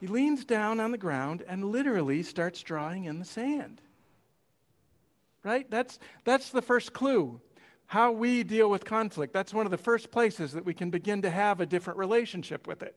He 0.00 0.06
leans 0.06 0.44
down 0.44 0.78
on 0.78 0.92
the 0.92 0.98
ground 0.98 1.42
and 1.48 1.72
literally 1.72 2.22
starts 2.22 2.62
drawing 2.62 3.04
in 3.04 3.18
the 3.18 3.24
sand. 3.24 3.80
Right? 5.42 5.70
That's, 5.70 5.98
that's 6.24 6.50
the 6.50 6.62
first 6.62 6.92
clue. 6.92 7.40
How 7.86 8.12
we 8.12 8.42
deal 8.42 8.68
with 8.68 8.84
conflict. 8.84 9.32
That's 9.32 9.54
one 9.54 9.66
of 9.66 9.70
the 9.70 9.78
first 9.78 10.10
places 10.10 10.52
that 10.52 10.64
we 10.64 10.74
can 10.74 10.90
begin 10.90 11.22
to 11.22 11.30
have 11.30 11.60
a 11.60 11.66
different 11.66 11.98
relationship 11.98 12.66
with 12.66 12.82
it. 12.82 12.94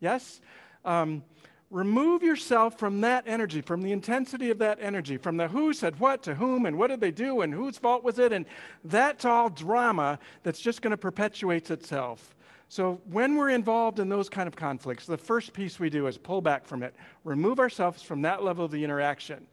Yes? 0.00 0.40
Um, 0.84 1.22
remove 1.70 2.22
yourself 2.22 2.78
from 2.78 3.00
that 3.00 3.24
energy, 3.26 3.62
from 3.62 3.80
the 3.80 3.90
intensity 3.90 4.50
of 4.50 4.58
that 4.58 4.78
energy, 4.80 5.16
from 5.16 5.38
the 5.38 5.48
who 5.48 5.72
said 5.72 5.98
what 5.98 6.22
to 6.24 6.34
whom 6.34 6.66
and 6.66 6.76
what 6.76 6.88
did 6.88 7.00
they 7.00 7.10
do 7.10 7.40
and 7.40 7.54
whose 7.54 7.78
fault 7.78 8.04
was 8.04 8.18
it. 8.18 8.32
And 8.32 8.44
that's 8.84 9.24
all 9.24 9.48
drama 9.48 10.18
that's 10.42 10.60
just 10.60 10.82
going 10.82 10.90
to 10.90 10.96
perpetuate 10.96 11.70
itself. 11.70 12.34
So 12.68 13.00
when 13.10 13.36
we're 13.36 13.50
involved 13.50 13.98
in 13.98 14.08
those 14.08 14.28
kind 14.28 14.46
of 14.46 14.56
conflicts, 14.56 15.06
the 15.06 15.16
first 15.16 15.52
piece 15.52 15.78
we 15.78 15.90
do 15.90 16.06
is 16.06 16.18
pull 16.18 16.40
back 16.40 16.66
from 16.66 16.82
it, 16.82 16.94
remove 17.22 17.60
ourselves 17.60 18.02
from 18.02 18.22
that 18.22 18.42
level 18.42 18.64
of 18.64 18.70
the 18.70 18.84
interaction 18.84 19.46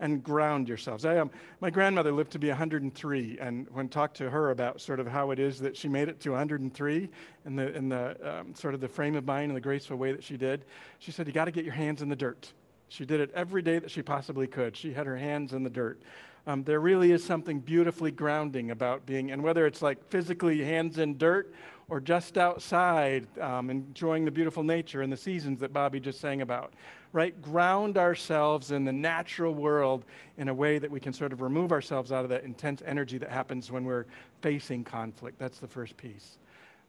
and 0.00 0.22
ground 0.22 0.68
yourselves. 0.68 1.04
I, 1.04 1.18
um, 1.18 1.30
my 1.60 1.70
grandmother 1.70 2.12
lived 2.12 2.30
to 2.32 2.38
be 2.38 2.48
103, 2.48 3.38
and 3.40 3.66
when 3.70 3.88
talked 3.88 4.16
to 4.18 4.30
her 4.30 4.50
about 4.50 4.80
sort 4.80 5.00
of 5.00 5.06
how 5.06 5.30
it 5.30 5.38
is 5.38 5.58
that 5.60 5.76
she 5.76 5.88
made 5.88 6.08
it 6.08 6.20
to 6.20 6.30
103 6.30 7.08
in 7.46 7.56
the, 7.56 7.76
in 7.76 7.88
the 7.88 8.38
um, 8.38 8.54
sort 8.54 8.74
of 8.74 8.80
the 8.80 8.88
frame 8.88 9.16
of 9.16 9.24
mind 9.24 9.50
and 9.50 9.56
the 9.56 9.60
graceful 9.60 9.96
way 9.96 10.12
that 10.12 10.22
she 10.22 10.36
did, 10.36 10.64
she 10.98 11.10
said, 11.10 11.26
You 11.26 11.32
got 11.32 11.46
to 11.46 11.50
get 11.50 11.64
your 11.64 11.74
hands 11.74 12.02
in 12.02 12.08
the 12.08 12.16
dirt. 12.16 12.52
She 12.88 13.04
did 13.04 13.20
it 13.20 13.30
every 13.34 13.62
day 13.62 13.78
that 13.78 13.90
she 13.90 14.02
possibly 14.02 14.46
could. 14.46 14.76
She 14.76 14.92
had 14.92 15.06
her 15.06 15.16
hands 15.16 15.52
in 15.52 15.62
the 15.62 15.70
dirt. 15.70 16.00
Um, 16.46 16.64
there 16.64 16.80
really 16.80 17.12
is 17.12 17.22
something 17.22 17.60
beautifully 17.60 18.10
grounding 18.10 18.70
about 18.70 19.04
being, 19.04 19.32
and 19.32 19.42
whether 19.42 19.66
it's 19.66 19.82
like 19.82 20.02
physically 20.08 20.64
hands 20.64 20.96
in 20.96 21.18
dirt 21.18 21.52
or 21.90 22.00
just 22.00 22.38
outside 22.38 23.26
um, 23.40 23.68
enjoying 23.68 24.24
the 24.24 24.30
beautiful 24.30 24.62
nature 24.62 25.02
and 25.02 25.12
the 25.12 25.16
seasons 25.16 25.60
that 25.60 25.72
Bobby 25.72 26.00
just 26.00 26.20
sang 26.20 26.40
about 26.40 26.72
right? 27.12 27.40
Ground 27.40 27.96
ourselves 27.96 28.70
in 28.70 28.84
the 28.84 28.92
natural 28.92 29.54
world 29.54 30.04
in 30.36 30.48
a 30.48 30.54
way 30.54 30.78
that 30.78 30.90
we 30.90 31.00
can 31.00 31.12
sort 31.12 31.32
of 31.32 31.40
remove 31.40 31.72
ourselves 31.72 32.12
out 32.12 32.24
of 32.24 32.30
that 32.30 32.44
intense 32.44 32.82
energy 32.84 33.18
that 33.18 33.30
happens 33.30 33.70
when 33.70 33.84
we're 33.84 34.06
facing 34.42 34.84
conflict. 34.84 35.38
That's 35.38 35.58
the 35.58 35.66
first 35.66 35.96
piece, 35.96 36.38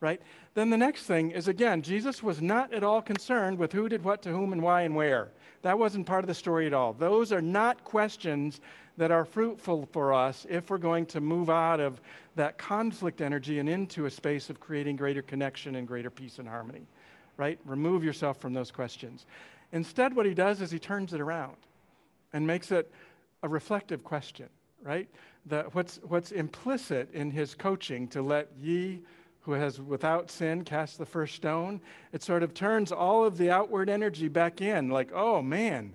right? 0.02 0.22
Then 0.54 0.70
the 0.70 0.78
next 0.78 1.04
thing 1.04 1.32
is 1.32 1.48
again, 1.48 1.82
Jesus 1.82 2.22
was 2.22 2.42
not 2.42 2.74
at 2.74 2.84
all 2.84 3.02
concerned 3.02 3.58
with 3.58 3.72
who 3.72 3.88
did 3.88 4.04
what 4.04 4.22
to 4.24 4.30
whom 4.30 4.54
and 4.54 4.62
why 4.62 4.82
and 4.82 4.96
where. 4.96 5.30
That 5.62 5.80
wasn't 5.80 6.06
part 6.06 6.24
of 6.24 6.28
the 6.28 6.34
story 6.34 6.68
at 6.68 6.74
all. 6.74 6.94
Those 6.94 7.32
are 7.32 7.42
not 7.42 7.84
questions 7.84 8.62
that 8.98 9.12
are 9.12 9.24
fruitful 9.24 9.88
for 9.94 10.14
us 10.14 10.46
if 10.50 10.70
we're 10.70 10.78
going 10.78 11.06
to 11.06 11.22
move 11.22 11.50
out 11.50 11.80
of 11.80 12.02
that 12.36 12.58
conflict 12.58 13.22
energy 13.22 13.60
and 13.60 13.70
into 13.70 14.06
a 14.06 14.12
space 14.12 14.50
of 14.50 14.60
creating 14.60 14.98
greater 14.98 15.22
connection 15.22 15.76
and 15.76 15.88
greater 15.88 16.10
peace 16.10 16.38
and 16.38 16.48
harmony, 16.48 16.82
right? 17.38 17.58
Remove 17.66 18.04
yourself 18.04 18.40
from 18.40 18.54
those 18.54 18.72
questions. 18.72 19.26
Instead, 19.72 20.16
what 20.16 20.26
he 20.26 20.34
does 20.34 20.62
is 20.62 20.72
he 20.72 20.80
turns 20.80 21.14
it 21.14 21.22
around 21.22 21.58
and 22.34 22.46
makes 22.46 22.72
it 22.72 22.92
a 23.44 23.50
reflective 23.50 24.04
question, 24.04 24.50
right? 24.84 25.08
That 25.46 25.74
what's, 25.76 26.00
what's 26.04 26.32
implicit 26.32 27.14
in 27.14 27.32
his 27.32 27.56
coaching 27.56 28.08
to 28.10 28.22
let 28.22 28.50
ye 28.60 29.02
who 29.42 29.54
has 29.54 29.80
without 29.80 30.30
sin 30.30 30.64
cast 30.64 30.98
the 30.98 31.06
first 31.06 31.36
stone, 31.36 31.82
it 32.12 32.22
sort 32.22 32.44
of 32.44 32.54
turns 32.54 32.92
all 32.92 33.24
of 33.24 33.38
the 33.38 33.50
outward 33.50 33.90
energy 33.90 34.28
back 34.28 34.62
in, 34.62 34.90
like, 34.90 35.12
oh 35.14 35.42
man, 35.42 35.94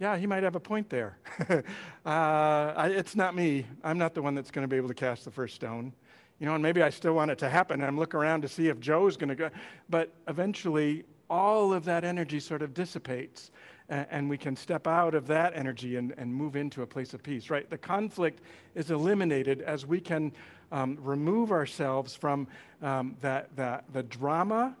yeah, 0.00 0.16
he 0.16 0.26
might 0.26 0.42
have 0.42 0.56
a 0.56 0.60
point 0.60 0.88
there. 0.88 1.18
uh, 1.50 1.62
I, 2.06 2.88
it's 2.88 3.14
not 3.14 3.34
me. 3.34 3.66
I'm 3.84 3.98
not 3.98 4.14
the 4.14 4.22
one 4.22 4.34
that's 4.34 4.50
going 4.50 4.64
to 4.64 4.68
be 4.68 4.76
able 4.76 4.88
to 4.88 4.94
cast 4.94 5.26
the 5.26 5.30
first 5.30 5.54
stone. 5.54 5.92
You 6.38 6.46
know, 6.46 6.54
and 6.54 6.62
maybe 6.62 6.82
I 6.82 6.88
still 6.88 7.12
want 7.12 7.30
it 7.30 7.36
to 7.40 7.50
happen. 7.50 7.84
I'm 7.84 7.98
looking 7.98 8.18
around 8.18 8.40
to 8.42 8.48
see 8.48 8.68
if 8.68 8.80
Joe's 8.80 9.18
going 9.18 9.28
to 9.28 9.34
go. 9.34 9.50
But 9.90 10.10
eventually, 10.26 11.04
all 11.30 11.72
of 11.72 11.84
that 11.84 12.04
energy 12.04 12.40
sort 12.40 12.60
of 12.60 12.74
dissipates 12.74 13.50
and, 13.88 14.30
we 14.30 14.38
can 14.38 14.54
step 14.54 14.86
out 14.86 15.16
of 15.16 15.26
that 15.26 15.52
energy 15.56 15.96
and, 15.96 16.14
and 16.16 16.32
move 16.32 16.54
into 16.54 16.82
a 16.82 16.86
place 16.86 17.12
of 17.12 17.24
peace, 17.24 17.50
right? 17.50 17.68
The 17.68 17.78
conflict 17.78 18.40
is 18.76 18.92
eliminated 18.92 19.62
as 19.62 19.84
we 19.84 20.00
can 20.00 20.32
um, 20.70 20.96
remove 21.00 21.50
ourselves 21.50 22.14
from 22.14 22.46
um, 22.82 23.16
that, 23.20 23.48
that, 23.56 23.84
the 23.92 24.04
drama 24.04 24.76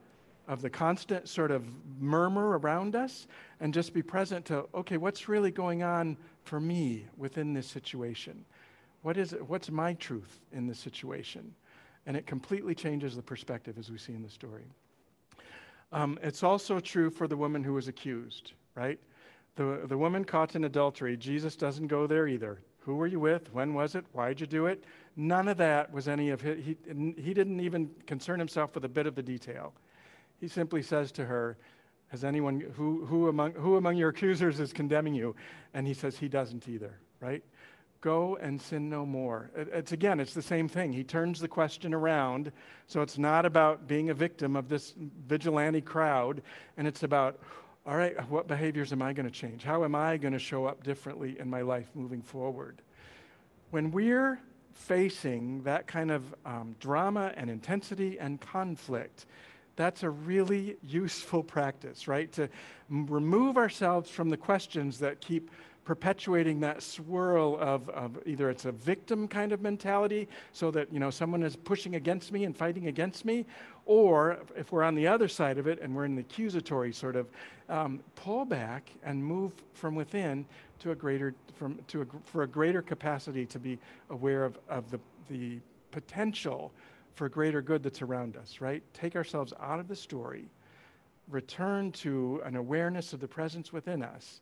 of 0.46 0.62
the 0.62 0.70
constant 0.70 1.28
sort 1.28 1.50
of 1.50 1.64
murmur 1.98 2.58
around 2.58 2.94
us 2.94 3.26
and 3.58 3.74
just 3.74 3.92
be 3.92 4.02
present 4.02 4.44
to, 4.46 4.68
okay, 4.74 4.96
what's 4.96 5.28
really 5.28 5.50
going 5.50 5.82
on 5.82 6.16
for 6.44 6.60
me 6.60 7.04
within 7.16 7.52
this 7.52 7.66
situation? 7.66 8.44
What 9.02 9.16
is 9.16 9.32
it, 9.32 9.48
what's 9.48 9.70
my 9.70 9.94
truth 9.94 10.40
in 10.52 10.68
this 10.68 10.78
situation? 10.78 11.52
And 12.06 12.16
it 12.16 12.26
completely 12.26 12.74
changes 12.74 13.16
the 13.16 13.22
perspective 13.22 13.76
as 13.76 13.90
we 13.90 13.98
see 13.98 14.12
in 14.12 14.22
the 14.22 14.30
story. 14.30 14.64
Um, 15.92 16.18
it's 16.22 16.42
also 16.42 16.80
true 16.80 17.10
for 17.10 17.26
the 17.26 17.36
woman 17.36 17.64
who 17.64 17.74
was 17.74 17.88
accused, 17.88 18.52
right? 18.74 18.98
The, 19.56 19.82
the 19.86 19.98
woman 19.98 20.24
caught 20.24 20.54
in 20.54 20.64
adultery, 20.64 21.16
Jesus 21.16 21.56
doesn't 21.56 21.88
go 21.88 22.06
there 22.06 22.28
either. 22.28 22.60
Who 22.80 22.96
were 22.96 23.06
you 23.06 23.20
with? 23.20 23.52
When 23.52 23.74
was 23.74 23.94
it? 23.94 24.04
Why'd 24.12 24.40
you 24.40 24.46
do 24.46 24.66
it? 24.66 24.84
None 25.16 25.48
of 25.48 25.56
that 25.58 25.92
was 25.92 26.08
any 26.08 26.30
of 26.30 26.40
his. 26.40 26.64
He, 26.64 26.76
he 27.16 27.34
didn't 27.34 27.60
even 27.60 27.90
concern 28.06 28.38
himself 28.38 28.74
with 28.74 28.84
a 28.84 28.88
bit 28.88 29.06
of 29.06 29.14
the 29.14 29.22
detail. 29.22 29.74
He 30.40 30.48
simply 30.48 30.82
says 30.82 31.12
to 31.12 31.26
her, 31.26 31.58
Has 32.08 32.24
anyone, 32.24 32.60
who, 32.76 33.04
who, 33.04 33.28
among, 33.28 33.52
who 33.52 33.76
among 33.76 33.96
your 33.96 34.08
accusers 34.08 34.60
is 34.60 34.72
condemning 34.72 35.14
you? 35.14 35.36
And 35.74 35.86
he 35.86 35.92
says, 35.92 36.16
He 36.16 36.28
doesn't 36.28 36.68
either, 36.68 36.98
right? 37.20 37.44
Go 38.00 38.38
and 38.40 38.60
sin 38.60 38.88
no 38.88 39.04
more. 39.04 39.50
It's 39.54 39.92
again, 39.92 40.20
it's 40.20 40.32
the 40.32 40.40
same 40.40 40.68
thing. 40.68 40.92
He 40.92 41.04
turns 41.04 41.38
the 41.38 41.48
question 41.48 41.92
around. 41.92 42.50
So 42.86 43.02
it's 43.02 43.18
not 43.18 43.44
about 43.44 43.86
being 43.86 44.08
a 44.08 44.14
victim 44.14 44.56
of 44.56 44.68
this 44.68 44.94
vigilante 45.26 45.82
crowd, 45.82 46.42
and 46.78 46.86
it's 46.88 47.02
about, 47.02 47.38
all 47.86 47.96
right, 47.96 48.16
what 48.30 48.48
behaviors 48.48 48.92
am 48.92 49.02
I 49.02 49.12
going 49.12 49.26
to 49.26 49.32
change? 49.32 49.64
How 49.64 49.84
am 49.84 49.94
I 49.94 50.16
going 50.16 50.32
to 50.32 50.38
show 50.38 50.64
up 50.64 50.82
differently 50.82 51.38
in 51.38 51.50
my 51.50 51.60
life 51.60 51.90
moving 51.94 52.22
forward? 52.22 52.80
When 53.70 53.90
we're 53.90 54.40
facing 54.72 55.62
that 55.64 55.86
kind 55.86 56.10
of 56.10 56.34
um, 56.46 56.76
drama 56.80 57.32
and 57.36 57.50
intensity 57.50 58.18
and 58.18 58.40
conflict, 58.40 59.26
that's 59.76 60.02
a 60.02 60.10
really 60.10 60.76
useful 60.86 61.42
practice, 61.42 62.08
right? 62.08 62.32
To 62.32 62.48
remove 62.88 63.56
ourselves 63.56 64.10
from 64.10 64.30
the 64.30 64.36
questions 64.36 64.98
that 65.00 65.20
keep 65.20 65.50
perpetuating 65.90 66.60
that 66.60 66.80
swirl 66.84 67.58
of, 67.58 67.88
of 67.88 68.16
either 68.24 68.48
it's 68.48 68.64
a 68.64 68.70
victim 68.70 69.26
kind 69.26 69.50
of 69.50 69.60
mentality, 69.60 70.28
so 70.52 70.70
that 70.70 70.86
you 70.92 71.00
know 71.00 71.10
someone 71.10 71.42
is 71.42 71.56
pushing 71.56 71.96
against 71.96 72.30
me 72.30 72.44
and 72.44 72.56
fighting 72.56 72.86
against 72.86 73.24
me, 73.24 73.44
or 73.86 74.38
if 74.54 74.70
we're 74.70 74.84
on 74.84 74.94
the 74.94 75.04
other 75.04 75.26
side 75.26 75.58
of 75.58 75.66
it 75.66 75.80
and 75.82 75.92
we're 75.92 76.04
in 76.04 76.14
the 76.14 76.20
accusatory 76.20 76.92
sort 76.92 77.16
of 77.16 77.26
um, 77.68 77.98
pull 78.14 78.44
back 78.44 78.88
and 79.02 79.24
move 79.24 79.50
from 79.72 79.96
within 79.96 80.46
to 80.78 80.92
a 80.92 80.94
greater 80.94 81.34
from 81.56 81.76
to 81.88 82.02
a, 82.02 82.06
for 82.22 82.44
a 82.44 82.46
greater 82.46 82.82
capacity 82.82 83.44
to 83.44 83.58
be 83.58 83.76
aware 84.10 84.44
of, 84.44 84.56
of 84.68 84.88
the, 84.92 85.00
the 85.28 85.58
potential 85.90 86.70
for 87.16 87.28
greater 87.28 87.60
good 87.60 87.82
that's 87.82 88.00
around 88.00 88.36
us, 88.36 88.60
right? 88.60 88.80
Take 88.94 89.16
ourselves 89.16 89.52
out 89.58 89.80
of 89.80 89.88
the 89.88 89.96
story, 89.96 90.44
return 91.28 91.90
to 91.90 92.40
an 92.44 92.54
awareness 92.54 93.12
of 93.12 93.18
the 93.18 93.26
presence 93.26 93.72
within 93.72 94.04
us, 94.04 94.40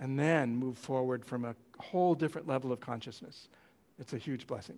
and 0.00 0.18
then 0.18 0.56
move 0.56 0.76
forward 0.78 1.24
from 1.24 1.44
a 1.44 1.54
whole 1.78 2.14
different 2.14 2.46
level 2.46 2.72
of 2.72 2.80
consciousness. 2.80 3.48
It's 3.98 4.12
a 4.12 4.18
huge 4.18 4.46
blessing. 4.46 4.76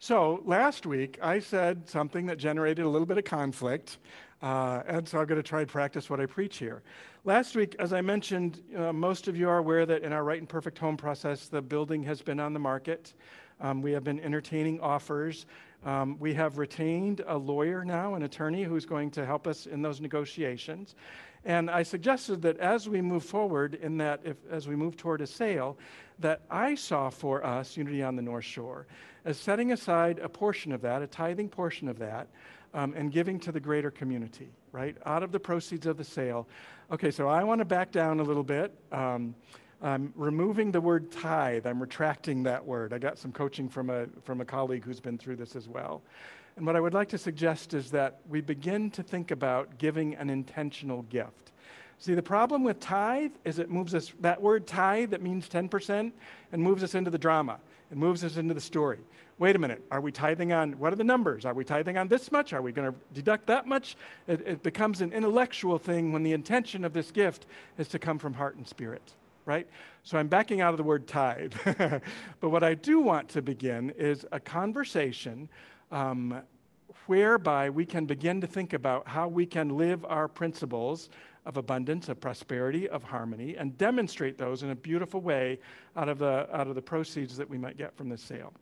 So, 0.00 0.42
last 0.44 0.86
week 0.86 1.18
I 1.20 1.40
said 1.40 1.88
something 1.88 2.26
that 2.26 2.38
generated 2.38 2.84
a 2.84 2.88
little 2.88 3.06
bit 3.06 3.18
of 3.18 3.24
conflict, 3.24 3.98
uh, 4.40 4.82
and 4.86 5.08
so 5.08 5.18
I'm 5.18 5.26
going 5.26 5.42
to 5.42 5.48
try 5.48 5.60
to 5.60 5.66
practice 5.66 6.08
what 6.08 6.20
I 6.20 6.26
preach 6.26 6.58
here. 6.58 6.82
Last 7.24 7.56
week, 7.56 7.74
as 7.80 7.92
I 7.92 8.00
mentioned, 8.00 8.62
uh, 8.76 8.92
most 8.92 9.26
of 9.26 9.36
you 9.36 9.48
are 9.48 9.58
aware 9.58 9.84
that 9.86 10.04
in 10.04 10.12
our 10.12 10.22
Right 10.22 10.38
and 10.38 10.48
Perfect 10.48 10.78
Home 10.78 10.96
process, 10.96 11.48
the 11.48 11.60
building 11.60 12.04
has 12.04 12.22
been 12.22 12.38
on 12.38 12.52
the 12.52 12.60
market. 12.60 13.12
Um, 13.60 13.82
we 13.82 13.90
have 13.90 14.04
been 14.04 14.20
entertaining 14.20 14.80
offers. 14.80 15.46
Um, 15.84 16.16
we 16.20 16.32
have 16.34 16.58
retained 16.58 17.22
a 17.26 17.36
lawyer 17.36 17.84
now, 17.84 18.14
an 18.14 18.22
attorney 18.22 18.62
who's 18.62 18.86
going 18.86 19.10
to 19.12 19.26
help 19.26 19.48
us 19.48 19.66
in 19.66 19.82
those 19.82 20.00
negotiations. 20.00 20.94
And 21.44 21.70
I 21.70 21.82
suggested 21.82 22.42
that 22.42 22.58
as 22.58 22.88
we 22.88 23.00
move 23.00 23.24
forward, 23.24 23.74
in 23.74 23.98
that 23.98 24.20
if, 24.24 24.36
as 24.50 24.68
we 24.68 24.76
move 24.76 24.96
toward 24.96 25.20
a 25.20 25.26
sale, 25.26 25.78
that 26.18 26.42
I 26.50 26.74
saw 26.74 27.10
for 27.10 27.44
us, 27.44 27.76
Unity 27.76 28.02
on 28.02 28.16
the 28.16 28.22
North 28.22 28.44
Shore, 28.44 28.86
as 29.24 29.38
setting 29.38 29.72
aside 29.72 30.18
a 30.18 30.28
portion 30.28 30.72
of 30.72 30.80
that, 30.82 31.02
a 31.02 31.06
tithing 31.06 31.48
portion 31.48 31.88
of 31.88 31.98
that, 31.98 32.28
um, 32.74 32.92
and 32.96 33.12
giving 33.12 33.38
to 33.40 33.52
the 33.52 33.60
greater 33.60 33.90
community, 33.90 34.50
right? 34.72 34.96
Out 35.06 35.22
of 35.22 35.32
the 35.32 35.40
proceeds 35.40 35.86
of 35.86 35.96
the 35.96 36.04
sale. 36.04 36.48
Okay, 36.90 37.10
so 37.10 37.28
I 37.28 37.44
want 37.44 37.60
to 37.60 37.64
back 37.64 37.92
down 37.92 38.20
a 38.20 38.22
little 38.22 38.42
bit. 38.42 38.74
Um, 38.92 39.34
I'm 39.80 40.12
removing 40.16 40.72
the 40.72 40.80
word 40.80 41.12
tithe. 41.12 41.66
I'm 41.66 41.80
retracting 41.80 42.42
that 42.42 42.64
word. 42.64 42.92
I 42.92 42.98
got 42.98 43.16
some 43.16 43.30
coaching 43.30 43.68
from 43.68 43.90
a, 43.90 44.06
from 44.22 44.40
a 44.40 44.44
colleague 44.44 44.84
who's 44.84 45.00
been 45.00 45.16
through 45.18 45.36
this 45.36 45.54
as 45.54 45.68
well. 45.68 46.02
And 46.58 46.66
what 46.66 46.74
I 46.74 46.80
would 46.80 46.92
like 46.92 47.08
to 47.10 47.18
suggest 47.18 47.72
is 47.72 47.92
that 47.92 48.18
we 48.28 48.40
begin 48.40 48.90
to 48.90 49.02
think 49.04 49.30
about 49.30 49.78
giving 49.78 50.16
an 50.16 50.28
intentional 50.28 51.02
gift. 51.02 51.52
See, 52.00 52.14
the 52.14 52.22
problem 52.22 52.64
with 52.64 52.80
tithe 52.80 53.30
is 53.44 53.60
it 53.60 53.70
moves 53.70 53.94
us, 53.94 54.12
that 54.22 54.42
word 54.42 54.66
tithe 54.66 55.10
that 55.10 55.22
means 55.22 55.48
10%, 55.48 56.10
and 56.52 56.62
moves 56.62 56.82
us 56.82 56.96
into 56.96 57.12
the 57.12 57.18
drama. 57.18 57.60
It 57.92 57.96
moves 57.96 58.24
us 58.24 58.38
into 58.38 58.54
the 58.54 58.60
story. 58.60 58.98
Wait 59.38 59.54
a 59.54 59.58
minute, 59.60 59.84
are 59.92 60.00
we 60.00 60.10
tithing 60.10 60.52
on, 60.52 60.72
what 60.80 60.92
are 60.92 60.96
the 60.96 61.04
numbers? 61.04 61.44
Are 61.44 61.54
we 61.54 61.62
tithing 61.62 61.96
on 61.96 62.08
this 62.08 62.32
much? 62.32 62.52
Are 62.52 62.60
we 62.60 62.72
going 62.72 62.90
to 62.92 62.98
deduct 63.14 63.46
that 63.46 63.68
much? 63.68 63.96
It, 64.26 64.40
it 64.44 64.62
becomes 64.64 65.00
an 65.00 65.12
intellectual 65.12 65.78
thing 65.78 66.12
when 66.12 66.24
the 66.24 66.32
intention 66.32 66.84
of 66.84 66.92
this 66.92 67.12
gift 67.12 67.46
is 67.78 67.86
to 67.88 68.00
come 68.00 68.18
from 68.18 68.34
heart 68.34 68.56
and 68.56 68.66
spirit 68.66 69.14
right? 69.48 69.66
So 70.02 70.18
I'm 70.18 70.28
backing 70.28 70.60
out 70.60 70.74
of 70.74 70.76
the 70.76 70.82
word 70.82 71.06
tithe. 71.06 71.54
but 71.64 72.50
what 72.50 72.62
I 72.62 72.74
do 72.74 73.00
want 73.00 73.30
to 73.30 73.40
begin 73.40 73.94
is 73.96 74.26
a 74.30 74.38
conversation 74.38 75.48
um, 75.90 76.42
whereby 77.06 77.70
we 77.70 77.86
can 77.86 78.06
begin 78.06 78.40
to 78.40 78.46
think 78.46 78.72
about 78.72 79.08
how 79.08 79.28
we 79.28 79.46
can 79.46 79.76
live 79.76 80.04
our 80.04 80.28
principles 80.28 81.08
of 81.46 81.56
abundance, 81.56 82.08
of 82.08 82.20
prosperity, 82.20 82.88
of 82.88 83.02
harmony, 83.02 83.56
and 83.56 83.76
demonstrate 83.78 84.36
those 84.36 84.62
in 84.62 84.70
a 84.70 84.74
beautiful 84.74 85.20
way 85.20 85.58
out 85.96 86.08
of 86.08 86.18
the, 86.18 86.46
out 86.52 86.66
of 86.66 86.74
the 86.74 86.82
proceeds 86.82 87.36
that 87.36 87.48
we 87.48 87.56
might 87.56 87.78
get 87.78 87.96
from 87.96 88.08
this 88.08 88.20
sale. 88.20 88.52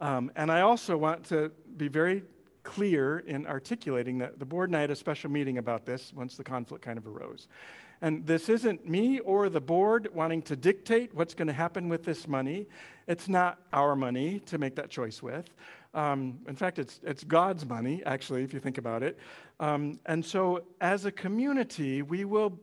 Um, 0.00 0.30
and 0.36 0.52
I 0.52 0.60
also 0.60 0.96
want 0.96 1.24
to 1.26 1.50
be 1.76 1.88
very 1.88 2.22
clear 2.62 3.20
in 3.20 3.46
articulating 3.46 4.18
that 4.18 4.38
the 4.38 4.44
board 4.44 4.68
and 4.68 4.76
I 4.76 4.82
had 4.82 4.90
a 4.90 4.96
special 4.96 5.30
meeting 5.30 5.58
about 5.58 5.86
this 5.86 6.12
once 6.14 6.36
the 6.36 6.44
conflict 6.44 6.84
kind 6.84 6.98
of 6.98 7.06
arose. 7.06 7.48
And 8.02 8.26
this 8.26 8.48
isn't 8.48 8.88
me 8.88 9.20
or 9.20 9.48
the 9.48 9.60
board 9.60 10.08
wanting 10.14 10.40
to 10.42 10.56
dictate 10.56 11.14
what's 11.14 11.34
going 11.34 11.48
to 11.48 11.54
happen 11.54 11.88
with 11.88 12.04
this 12.04 12.26
money. 12.26 12.66
It's 13.06 13.28
not 13.28 13.58
our 13.72 13.94
money 13.94 14.40
to 14.46 14.56
make 14.56 14.74
that 14.76 14.88
choice 14.88 15.22
with. 15.22 15.50
Um, 15.92 16.38
in 16.46 16.54
fact, 16.54 16.78
it's, 16.78 17.00
it's 17.02 17.24
God's 17.24 17.66
money, 17.66 18.02
actually, 18.06 18.44
if 18.44 18.52
you 18.52 18.60
think 18.60 18.78
about 18.78 19.02
it. 19.02 19.18
Um, 19.58 19.98
and 20.06 20.24
so, 20.24 20.62
as 20.80 21.04
a 21.04 21.12
community, 21.12 22.02
we 22.02 22.24
will 22.24 22.58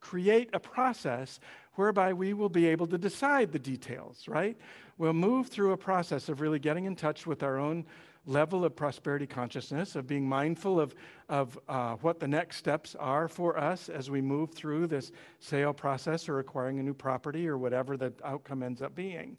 create 0.00 0.50
a 0.52 0.60
process 0.60 1.40
whereby 1.74 2.12
we 2.12 2.34
will 2.34 2.48
be 2.48 2.66
able 2.66 2.86
to 2.88 2.98
decide 2.98 3.52
the 3.52 3.58
details, 3.58 4.24
right? 4.26 4.56
We'll 4.98 5.12
move 5.12 5.46
through 5.46 5.72
a 5.72 5.76
process 5.76 6.28
of 6.28 6.40
really 6.40 6.58
getting 6.58 6.84
in 6.84 6.96
touch 6.96 7.26
with 7.26 7.42
our 7.42 7.58
own 7.58 7.86
level 8.26 8.64
of 8.64 8.76
prosperity 8.76 9.26
consciousness, 9.26 9.96
of 9.96 10.06
being 10.06 10.28
mindful 10.28 10.78
of, 10.78 10.94
of 11.28 11.58
uh, 11.68 11.94
what 11.96 12.20
the 12.20 12.28
next 12.28 12.56
steps 12.56 12.94
are 12.96 13.26
for 13.26 13.58
us 13.58 13.88
as 13.88 14.10
we 14.10 14.20
move 14.20 14.52
through 14.52 14.86
this 14.86 15.12
sale 15.40 15.72
process 15.72 16.28
or 16.28 16.38
acquiring 16.38 16.78
a 16.78 16.82
new 16.82 16.92
property 16.92 17.48
or 17.48 17.56
whatever 17.56 17.96
the 17.96 18.12
outcome 18.24 18.62
ends 18.62 18.82
up 18.82 18.94
being. 18.94 19.36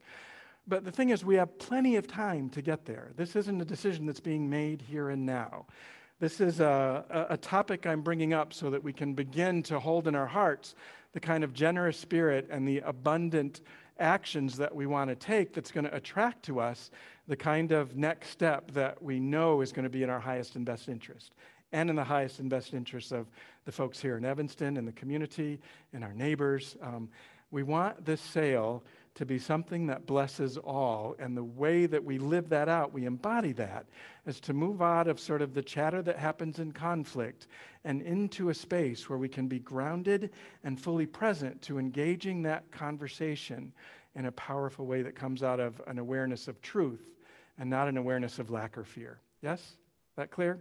But 0.69 0.85
the 0.85 0.91
thing 0.91 1.09
is, 1.09 1.25
we 1.25 1.35
have 1.35 1.57
plenty 1.57 1.95
of 1.95 2.07
time 2.07 2.49
to 2.51 2.61
get 2.61 2.85
there. 2.85 3.11
This 3.15 3.35
isn't 3.35 3.59
a 3.59 3.65
decision 3.65 4.05
that's 4.05 4.19
being 4.19 4.47
made 4.47 4.83
here 4.83 5.09
and 5.09 5.25
now. 5.25 5.65
This 6.19 6.39
is 6.39 6.59
a, 6.59 7.27
a, 7.29 7.38
topic 7.38 7.88
I'm 7.88 8.01
bringing 8.01 8.33
up 8.33 8.53
so 8.53 8.69
that 8.69 8.83
we 8.83 8.93
can 8.93 9.13
begin 9.13 9.63
to 9.63 9.79
hold 9.79 10.07
in 10.07 10.15
our 10.15 10.27
hearts 10.27 10.75
the 11.13 11.19
kind 11.19 11.43
of 11.43 11.53
generous 11.53 11.97
spirit 11.97 12.47
and 12.51 12.67
the 12.67 12.79
abundant 12.79 13.61
actions 13.99 14.57
that 14.57 14.75
we 14.75 14.85
want 14.85 15.09
to 15.09 15.15
take 15.15 15.53
that's 15.53 15.71
going 15.71 15.85
to 15.85 15.95
attract 15.95 16.43
to 16.43 16.59
us 16.59 16.91
the 17.27 17.38
kind 17.38 17.71
of 17.71 17.95
next 17.95 18.29
step 18.29 18.69
that 18.71 19.01
we 19.01 19.19
know 19.19 19.61
is 19.61 19.71
going 19.71 19.83
to 19.83 19.89
be 19.89 20.03
in 20.03 20.09
our 20.09 20.19
highest 20.19 20.55
and 20.55 20.65
best 20.65 20.88
interest 20.88 21.33
and 21.71 21.89
in 21.89 21.95
the 21.95 22.03
highest 22.03 22.39
and 22.39 22.49
best 22.49 22.73
interest 22.73 23.11
of 23.11 23.27
the 23.65 23.71
folks 23.71 23.99
here 23.99 24.17
in 24.17 24.25
Evanston 24.25 24.77
and 24.77 24.88
the 24.88 24.91
community 24.91 25.59
and 25.93 26.03
our 26.03 26.13
neighbors. 26.13 26.75
Um, 26.81 27.09
we 27.51 27.63
want 27.63 28.05
this 28.05 28.21
sale 28.21 28.83
to 29.15 29.25
be 29.25 29.39
something 29.39 29.87
that 29.87 30.05
blesses 30.05 30.57
all. 30.57 31.15
And 31.19 31.35
the 31.35 31.43
way 31.43 31.85
that 31.85 32.03
we 32.03 32.17
live 32.17 32.49
that 32.49 32.69
out, 32.69 32.93
we 32.93 33.05
embody 33.05 33.51
that, 33.53 33.85
is 34.25 34.39
to 34.41 34.53
move 34.53 34.81
out 34.81 35.07
of 35.07 35.19
sort 35.19 35.41
of 35.41 35.53
the 35.53 35.61
chatter 35.61 36.01
that 36.01 36.17
happens 36.17 36.59
in 36.59 36.71
conflict 36.71 37.47
and 37.83 38.01
into 38.01 38.49
a 38.49 38.53
space 38.53 39.09
where 39.09 39.19
we 39.19 39.29
can 39.29 39.47
be 39.47 39.59
grounded 39.59 40.31
and 40.63 40.79
fully 40.79 41.05
present 41.05 41.61
to 41.63 41.79
engaging 41.79 42.41
that 42.43 42.69
conversation 42.71 43.73
in 44.15 44.25
a 44.25 44.31
powerful 44.31 44.85
way 44.85 45.01
that 45.01 45.15
comes 45.15 45.43
out 45.43 45.59
of 45.59 45.81
an 45.87 45.99
awareness 45.99 46.47
of 46.47 46.61
truth 46.61 47.09
and 47.57 47.69
not 47.69 47.87
an 47.87 47.97
awareness 47.97 48.39
of 48.39 48.49
lack 48.49 48.77
or 48.77 48.83
fear. 48.83 49.19
Yes? 49.41 49.77
That 50.15 50.31
clear? 50.31 50.59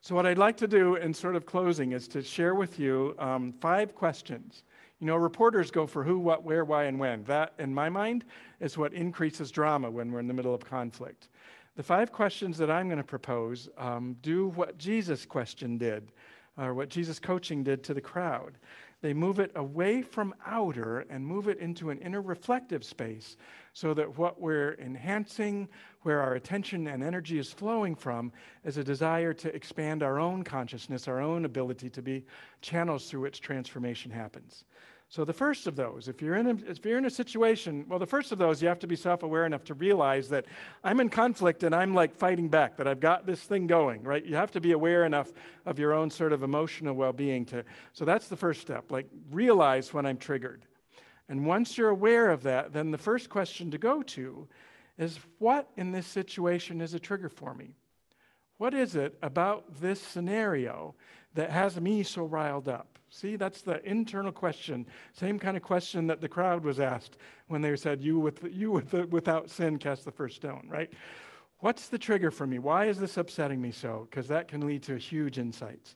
So, 0.00 0.14
what 0.14 0.26
I'd 0.26 0.38
like 0.38 0.56
to 0.58 0.68
do 0.68 0.96
in 0.96 1.12
sort 1.12 1.34
of 1.34 1.46
closing 1.46 1.92
is 1.92 2.06
to 2.08 2.22
share 2.22 2.54
with 2.54 2.78
you 2.78 3.14
um, 3.18 3.52
five 3.60 3.94
questions 3.94 4.62
you 5.00 5.06
know, 5.06 5.16
reporters 5.16 5.70
go 5.70 5.86
for 5.86 6.02
who, 6.02 6.18
what, 6.18 6.42
where, 6.42 6.64
why, 6.64 6.84
and 6.84 6.98
when. 6.98 7.22
That, 7.24 7.52
in 7.58 7.74
my 7.74 7.88
mind, 7.88 8.24
is 8.60 8.78
what 8.78 8.94
increases 8.94 9.50
drama 9.50 9.90
when 9.90 10.10
we're 10.10 10.20
in 10.20 10.26
the 10.26 10.34
middle 10.34 10.54
of 10.54 10.64
conflict. 10.64 11.28
The 11.76 11.82
five 11.82 12.10
questions 12.10 12.56
that 12.56 12.70
I'm 12.70 12.88
going 12.88 12.96
to 12.98 13.04
propose 13.04 13.68
um, 13.76 14.16
do 14.22 14.48
what 14.48 14.78
Jesus' 14.78 15.26
question 15.26 15.76
did, 15.76 16.12
or 16.56 16.72
what 16.72 16.88
Jesus' 16.88 17.18
coaching 17.18 17.62
did 17.62 17.84
to 17.84 17.92
the 17.92 18.00
crowd. 18.00 18.56
They 19.02 19.12
move 19.12 19.38
it 19.38 19.52
away 19.54 20.02
from 20.02 20.34
outer 20.46 21.00
and 21.10 21.24
move 21.24 21.48
it 21.48 21.58
into 21.58 21.90
an 21.90 21.98
inner 21.98 22.22
reflective 22.22 22.82
space 22.84 23.36
so 23.72 23.92
that 23.94 24.16
what 24.18 24.40
we're 24.40 24.74
enhancing, 24.74 25.68
where 26.02 26.20
our 26.20 26.34
attention 26.34 26.86
and 26.86 27.02
energy 27.02 27.38
is 27.38 27.52
flowing 27.52 27.94
from, 27.94 28.32
is 28.64 28.78
a 28.78 28.84
desire 28.84 29.34
to 29.34 29.54
expand 29.54 30.02
our 30.02 30.18
own 30.18 30.42
consciousness, 30.42 31.08
our 31.08 31.20
own 31.20 31.44
ability 31.44 31.90
to 31.90 32.02
be 32.02 32.24
channels 32.62 33.10
through 33.10 33.20
which 33.20 33.40
transformation 33.40 34.10
happens. 34.10 34.64
So, 35.08 35.24
the 35.24 35.32
first 35.32 35.68
of 35.68 35.76
those, 35.76 36.08
if 36.08 36.20
you're, 36.20 36.34
in 36.34 36.46
a, 36.48 36.70
if 36.70 36.84
you're 36.84 36.98
in 36.98 37.04
a 37.04 37.10
situation, 37.10 37.86
well, 37.88 38.00
the 38.00 38.06
first 38.06 38.32
of 38.32 38.38
those, 38.38 38.60
you 38.60 38.66
have 38.66 38.80
to 38.80 38.88
be 38.88 38.96
self 38.96 39.22
aware 39.22 39.46
enough 39.46 39.62
to 39.64 39.74
realize 39.74 40.28
that 40.30 40.46
I'm 40.82 40.98
in 40.98 41.10
conflict 41.10 41.62
and 41.62 41.72
I'm 41.72 41.94
like 41.94 42.16
fighting 42.16 42.48
back, 42.48 42.76
that 42.78 42.88
I've 42.88 42.98
got 42.98 43.24
this 43.24 43.40
thing 43.40 43.68
going, 43.68 44.02
right? 44.02 44.24
You 44.24 44.34
have 44.34 44.50
to 44.52 44.60
be 44.60 44.72
aware 44.72 45.04
enough 45.04 45.32
of 45.64 45.78
your 45.78 45.92
own 45.92 46.10
sort 46.10 46.32
of 46.32 46.42
emotional 46.42 46.94
well 46.94 47.12
being 47.12 47.44
to. 47.46 47.64
So, 47.92 48.04
that's 48.04 48.26
the 48.26 48.36
first 48.36 48.60
step. 48.60 48.90
Like, 48.90 49.06
realize 49.30 49.94
when 49.94 50.06
I'm 50.06 50.16
triggered. 50.16 50.64
And 51.28 51.46
once 51.46 51.78
you're 51.78 51.90
aware 51.90 52.30
of 52.30 52.42
that, 52.42 52.72
then 52.72 52.90
the 52.90 52.98
first 52.98 53.30
question 53.30 53.70
to 53.70 53.78
go 53.78 54.02
to 54.02 54.48
is 54.98 55.18
what 55.38 55.68
in 55.76 55.92
this 55.92 56.06
situation 56.06 56.80
is 56.80 56.94
a 56.94 57.00
trigger 57.00 57.28
for 57.28 57.54
me? 57.54 57.76
What 58.58 58.74
is 58.74 58.96
it 58.96 59.18
about 59.22 59.80
this 59.80 60.00
scenario 60.00 60.94
that 61.34 61.50
has 61.50 61.80
me 61.80 62.02
so 62.02 62.24
riled 62.24 62.68
up? 62.68 62.95
See, 63.08 63.36
that's 63.36 63.62
the 63.62 63.84
internal 63.88 64.32
question. 64.32 64.86
Same 65.12 65.38
kind 65.38 65.56
of 65.56 65.62
question 65.62 66.06
that 66.08 66.20
the 66.20 66.28
crowd 66.28 66.64
was 66.64 66.80
asked 66.80 67.18
when 67.48 67.62
they 67.62 67.74
said, 67.76 68.02
You, 68.02 68.18
with, 68.18 68.44
you 68.50 68.70
with 68.70 68.90
the, 68.90 69.06
without 69.06 69.48
sin 69.48 69.78
cast 69.78 70.04
the 70.04 70.10
first 70.10 70.36
stone, 70.36 70.66
right? 70.68 70.92
What's 71.60 71.88
the 71.88 71.98
trigger 71.98 72.30
for 72.30 72.46
me? 72.46 72.58
Why 72.58 72.86
is 72.86 72.98
this 72.98 73.16
upsetting 73.16 73.60
me 73.62 73.70
so? 73.70 74.06
Because 74.10 74.28
that 74.28 74.48
can 74.48 74.66
lead 74.66 74.82
to 74.84 74.96
huge 74.96 75.38
insights. 75.38 75.94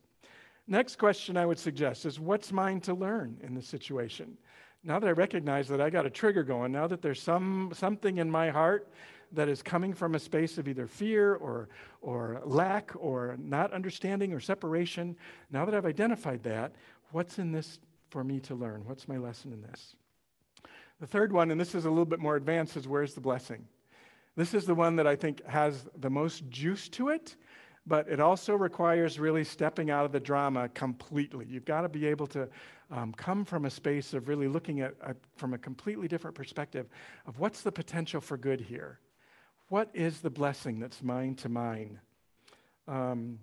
Next 0.67 0.97
question 0.97 1.37
I 1.37 1.47
would 1.47 1.59
suggest 1.59 2.07
is 2.07 2.21
what's 2.21 2.53
mine 2.53 2.81
to 2.83 2.95
learn 2.95 3.37
in 3.43 3.55
this 3.55 3.67
situation? 3.67 4.39
Now 4.83 4.99
that 4.99 5.07
I 5.07 5.13
recognize 5.13 5.69
that 5.69 5.81
I 5.81 5.91
got 5.91 6.07
a 6.07 6.11
trigger 6.11 6.43
going, 6.43 6.73
now 6.73 6.87
that 6.87 7.03
there's 7.03 7.23
some, 7.23 7.71
something 7.75 8.17
in 8.17 8.31
my 8.31 8.49
heart 8.49 8.89
that 9.33 9.49
is 9.49 9.63
coming 9.63 9.93
from 9.93 10.15
a 10.15 10.19
space 10.19 10.59
of 10.59 10.67
either 10.67 10.87
fear 10.87 11.35
or, 11.35 11.69
or 12.01 12.41
lack 12.45 12.93
or 12.97 13.37
not 13.39 13.73
understanding 13.73 14.33
or 14.33 14.41
separation, 14.41 15.17
now 15.51 15.65
that 15.65 15.75
I've 15.75 15.87
identified 15.87 16.43
that, 16.45 16.73
what's 17.13 17.39
in 17.39 17.53
this 17.53 17.79
for 18.11 18.25
me 18.25 18.41
to 18.41 18.55
learn? 18.55 18.83
What's 18.85 19.09
my 19.09 19.17
lesson 19.17 19.53
in 19.53 19.63
this? 19.63 19.95
The 21.01 21.07
third 21.07 21.33
one, 21.33 21.51
and 21.51 21.61
this 21.61 21.75
is 21.75 21.87
a 21.87 21.89
little 21.89 22.05
bit 22.05 22.21
more 22.21 22.37
advanced, 22.37 22.77
is 22.77 22.87
where's 22.87 23.15
the 23.15 23.21
blessing? 23.21 23.67
This 24.37 24.55
is 24.55 24.65
the 24.65 24.75
one 24.75 24.97
that 24.97 25.07
I 25.07 25.17
think 25.17 25.45
has 25.47 25.89
the 25.99 26.11
most 26.11 26.49
juice 26.51 26.89
to 26.91 27.09
it, 27.09 27.37
but 27.87 28.09
it 28.09 28.21
also 28.21 28.55
requires 28.55 29.19
really 29.19 29.45
stepping 29.45 29.91
out 29.91 30.05
of 30.05 30.13
the 30.13 30.21
drama 30.21 30.69
completely. 30.69 31.47
You've 31.49 31.65
got 31.65 31.83
to 31.83 31.89
be 31.89 32.07
able 32.07 32.27
to 32.29 32.49
um, 32.91 33.13
come 33.13 33.45
from 33.45 33.65
a 33.65 33.71
space 33.71 34.15
of 34.15 34.29
really 34.29 34.49
looking 34.49 34.81
at, 34.81 34.95
at 35.05 35.17
from 35.37 35.55
a 35.55 35.59
completely 35.59 36.07
different 36.07 36.37
perspective 36.37 36.89
of 37.27 37.39
what's 37.39 37.63
the 37.63 37.73
potential 37.73 38.21
for 38.21 38.37
good 38.37 38.61
here? 38.61 38.99
What 39.69 39.89
is 39.95 40.21
the 40.21 40.31
blessing 40.31 40.81
that's 40.81 41.03
mine 41.03 41.37
to 41.37 41.49
mine? 41.49 42.01
Um, 42.87 43.39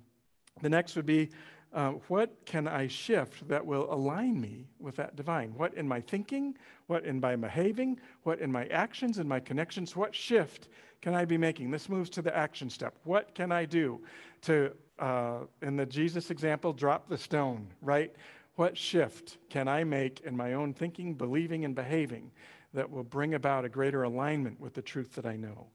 the 0.62 0.69
next 0.69 0.95
would 0.95 1.06
be 1.06 1.30
uh, 1.77 1.91
what 2.07 2.43
can 2.45 2.67
I 2.67 2.87
shift 2.87 3.47
that 3.49 3.63
will 3.63 3.93
align 3.93 4.41
me 4.41 4.65
with 4.79 4.95
that 4.95 5.15
divine? 5.15 5.53
What 5.55 5.75
in 5.75 5.87
my 5.87 6.01
thinking, 6.01 6.57
what 6.87 7.05
in 7.05 7.19
my 7.19 7.35
behaving, 7.35 7.99
what 8.23 8.39
in 8.39 8.51
my 8.51 8.65
actions 8.67 9.19
and 9.19 9.29
my 9.29 9.39
connections, 9.39 9.95
what 9.95 10.15
shift 10.15 10.69
can 11.03 11.13
I 11.13 11.23
be 11.23 11.37
making? 11.37 11.69
This 11.69 11.87
moves 11.87 12.09
to 12.11 12.23
the 12.23 12.35
action 12.35 12.71
step. 12.71 12.95
What 13.03 13.35
can 13.35 13.51
I 13.51 13.65
do 13.65 14.01
to, 14.41 14.71
uh, 14.97 15.41
in 15.61 15.75
the 15.75 15.85
Jesus 15.85 16.31
example, 16.31 16.73
drop 16.73 17.07
the 17.09 17.17
stone, 17.17 17.67
right? 17.83 18.11
What 18.55 18.75
shift 18.75 19.37
can 19.51 19.67
I 19.67 19.83
make 19.83 20.21
in 20.21 20.35
my 20.35 20.53
own 20.53 20.73
thinking, 20.73 21.13
believing, 21.13 21.63
and 21.63 21.75
behaving 21.75 22.31
that 22.73 22.89
will 22.89 23.03
bring 23.03 23.35
about 23.35 23.65
a 23.65 23.69
greater 23.69 24.01
alignment 24.01 24.59
with 24.59 24.73
the 24.73 24.81
truth 24.81 25.13
that 25.13 25.27
I 25.27 25.35
know? 25.35 25.67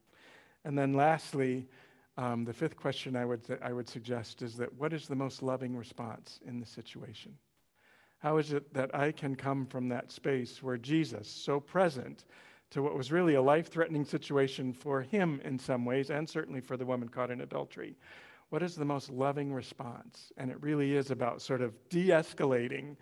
And 0.65 0.77
then 0.77 0.95
lastly, 0.95 1.65
um, 2.17 2.45
the 2.45 2.53
fifth 2.53 2.75
question 2.75 3.15
I 3.15 3.25
would, 3.25 3.41
I 3.61 3.73
would 3.73 3.89
suggest 3.89 4.41
is 4.41 4.55
that 4.57 4.73
what 4.75 4.93
is 4.93 5.07
the 5.07 5.15
most 5.15 5.41
loving 5.41 5.75
response 5.75 6.39
in 6.45 6.59
the 6.59 6.65
situation? 6.65 7.35
How 8.19 8.37
is 8.37 8.53
it 8.53 8.73
that 8.73 8.95
I 8.95 9.11
can 9.11 9.35
come 9.35 9.65
from 9.65 9.89
that 9.89 10.11
space 10.11 10.61
where 10.61 10.77
Jesus, 10.77 11.27
so 11.27 11.59
present 11.59 12.25
to 12.69 12.81
what 12.81 12.95
was 12.95 13.11
really 13.11 13.35
a 13.35 13.41
life 13.41 13.67
threatening 13.67 14.05
situation 14.05 14.73
for 14.73 15.01
him 15.01 15.41
in 15.43 15.59
some 15.59 15.85
ways, 15.85 16.09
and 16.09 16.29
certainly 16.29 16.61
for 16.61 16.77
the 16.77 16.85
woman 16.85 17.09
caught 17.09 17.31
in 17.31 17.41
adultery, 17.41 17.95
what 18.49 18.63
is 18.63 18.75
the 18.75 18.85
most 18.85 19.09
loving 19.09 19.51
response? 19.51 20.31
And 20.37 20.51
it 20.51 20.61
really 20.61 20.95
is 20.95 21.11
about 21.11 21.41
sort 21.41 21.61
of 21.61 21.73
de 21.89 22.09
escalating 22.09 22.95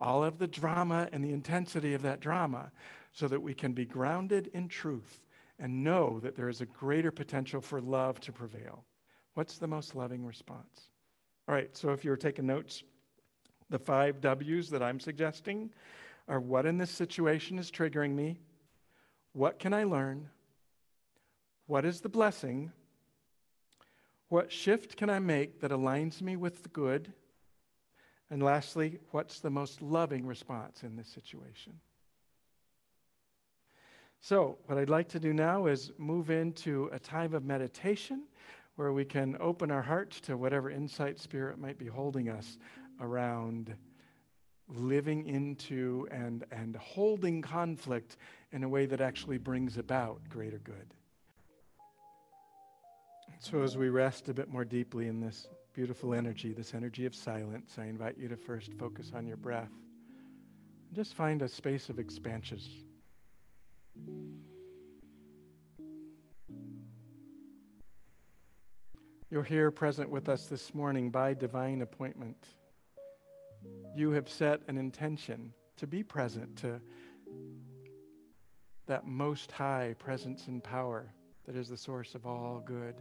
all 0.00 0.24
of 0.24 0.38
the 0.38 0.46
drama 0.46 1.08
and 1.12 1.22
the 1.22 1.32
intensity 1.32 1.94
of 1.94 2.02
that 2.02 2.20
drama 2.20 2.72
so 3.12 3.28
that 3.28 3.42
we 3.42 3.54
can 3.54 3.72
be 3.72 3.84
grounded 3.84 4.50
in 4.54 4.68
truth 4.68 5.20
and 5.58 5.84
know 5.84 6.20
that 6.20 6.36
there 6.36 6.48
is 6.48 6.60
a 6.60 6.66
greater 6.66 7.10
potential 7.10 7.60
for 7.60 7.80
love 7.80 8.20
to 8.20 8.32
prevail. 8.32 8.84
What's 9.34 9.58
the 9.58 9.66
most 9.66 9.94
loving 9.94 10.24
response? 10.24 10.90
All 11.48 11.54
right, 11.54 11.76
so 11.76 11.90
if 11.90 12.04
you're 12.04 12.16
taking 12.16 12.46
notes, 12.46 12.82
the 13.70 13.78
five 13.78 14.20
W's 14.20 14.70
that 14.70 14.82
I'm 14.82 15.00
suggesting 15.00 15.70
are 16.28 16.40
what 16.40 16.66
in 16.66 16.78
this 16.78 16.90
situation 16.90 17.58
is 17.58 17.70
triggering 17.70 18.14
me? 18.14 18.38
What 19.32 19.58
can 19.58 19.74
I 19.74 19.84
learn? 19.84 20.28
What 21.66 21.84
is 21.84 22.00
the 22.00 22.08
blessing? 22.08 22.72
What 24.28 24.50
shift 24.50 24.96
can 24.96 25.10
I 25.10 25.18
make 25.18 25.60
that 25.60 25.70
aligns 25.70 26.22
me 26.22 26.36
with 26.36 26.62
the 26.62 26.68
good? 26.68 27.12
And 28.30 28.42
lastly, 28.42 28.98
what's 29.10 29.40
the 29.40 29.50
most 29.50 29.82
loving 29.82 30.26
response 30.26 30.82
in 30.82 30.96
this 30.96 31.08
situation? 31.08 31.74
So, 34.20 34.58
what 34.66 34.78
I'd 34.78 34.88
like 34.88 35.08
to 35.08 35.20
do 35.20 35.32
now 35.32 35.66
is 35.66 35.92
move 35.98 36.30
into 36.30 36.88
a 36.92 36.98
time 36.98 37.34
of 37.34 37.44
meditation 37.44 38.24
where 38.76 38.92
we 38.92 39.04
can 39.04 39.36
open 39.38 39.70
our 39.70 39.82
hearts 39.82 40.20
to 40.22 40.36
whatever 40.36 40.70
insight 40.70 41.18
spirit 41.20 41.58
might 41.58 41.78
be 41.78 41.86
holding 41.86 42.28
us 42.28 42.58
around 43.00 43.74
living 44.68 45.26
into 45.26 46.08
and, 46.10 46.44
and 46.50 46.76
holding 46.76 47.42
conflict 47.42 48.16
in 48.52 48.64
a 48.64 48.68
way 48.68 48.86
that 48.86 49.00
actually 49.00 49.38
brings 49.38 49.76
about 49.76 50.20
greater 50.28 50.58
good. 50.58 50.94
So, 53.38 53.62
as 53.62 53.76
we 53.76 53.88
rest 53.88 54.28
a 54.28 54.34
bit 54.34 54.48
more 54.48 54.64
deeply 54.64 55.08
in 55.08 55.20
this 55.20 55.46
beautiful 55.74 56.14
energy, 56.14 56.52
this 56.52 56.72
energy 56.72 57.04
of 57.04 57.14
silence, 57.14 57.76
I 57.78 57.84
invite 57.86 58.16
you 58.16 58.28
to 58.28 58.36
first 58.36 58.72
focus 58.74 59.12
on 59.14 59.26
your 59.26 59.36
breath. 59.36 59.72
Just 60.92 61.14
find 61.14 61.42
a 61.42 61.48
space 61.48 61.88
of 61.88 61.98
expansion. 61.98 62.60
You're 69.30 69.42
here 69.42 69.72
present 69.72 70.10
with 70.10 70.28
us 70.28 70.46
this 70.46 70.74
morning 70.74 71.10
by 71.10 71.34
divine 71.34 71.82
appointment. 71.82 72.46
You 73.96 74.12
have 74.12 74.28
set 74.28 74.60
an 74.68 74.78
intention 74.78 75.52
to 75.76 75.88
be 75.88 76.04
present 76.04 76.56
to 76.58 76.80
that 78.86 79.06
most 79.06 79.50
high 79.50 79.96
presence 79.98 80.46
and 80.46 80.62
power 80.62 81.12
that 81.46 81.56
is 81.56 81.68
the 81.68 81.76
source 81.76 82.14
of 82.14 82.26
all 82.26 82.62
good. 82.64 82.94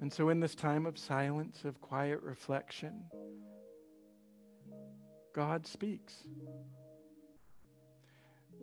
And 0.00 0.12
so, 0.12 0.28
in 0.28 0.40
this 0.40 0.54
time 0.54 0.86
of 0.86 0.96
silence, 0.96 1.64
of 1.64 1.80
quiet 1.80 2.22
reflection, 2.22 3.02
God 5.34 5.66
speaks. 5.66 6.14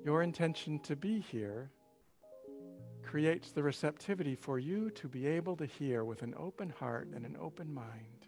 Your 0.06 0.22
intention 0.22 0.78
to 0.84 0.96
be 0.96 1.20
here 1.20 1.72
creates 3.04 3.52
the 3.52 3.64
receptivity 3.64 4.36
for 4.36 4.60
you 4.60 4.92
to 4.92 5.08
be 5.08 5.26
able 5.26 5.58
to 5.58 5.66
hear 5.66 6.06
with 6.06 6.22
an 6.22 6.36
open 6.38 6.70
heart 6.70 7.10
and 7.16 7.26
an 7.26 7.36
open 7.42 7.74
mind. 7.74 8.28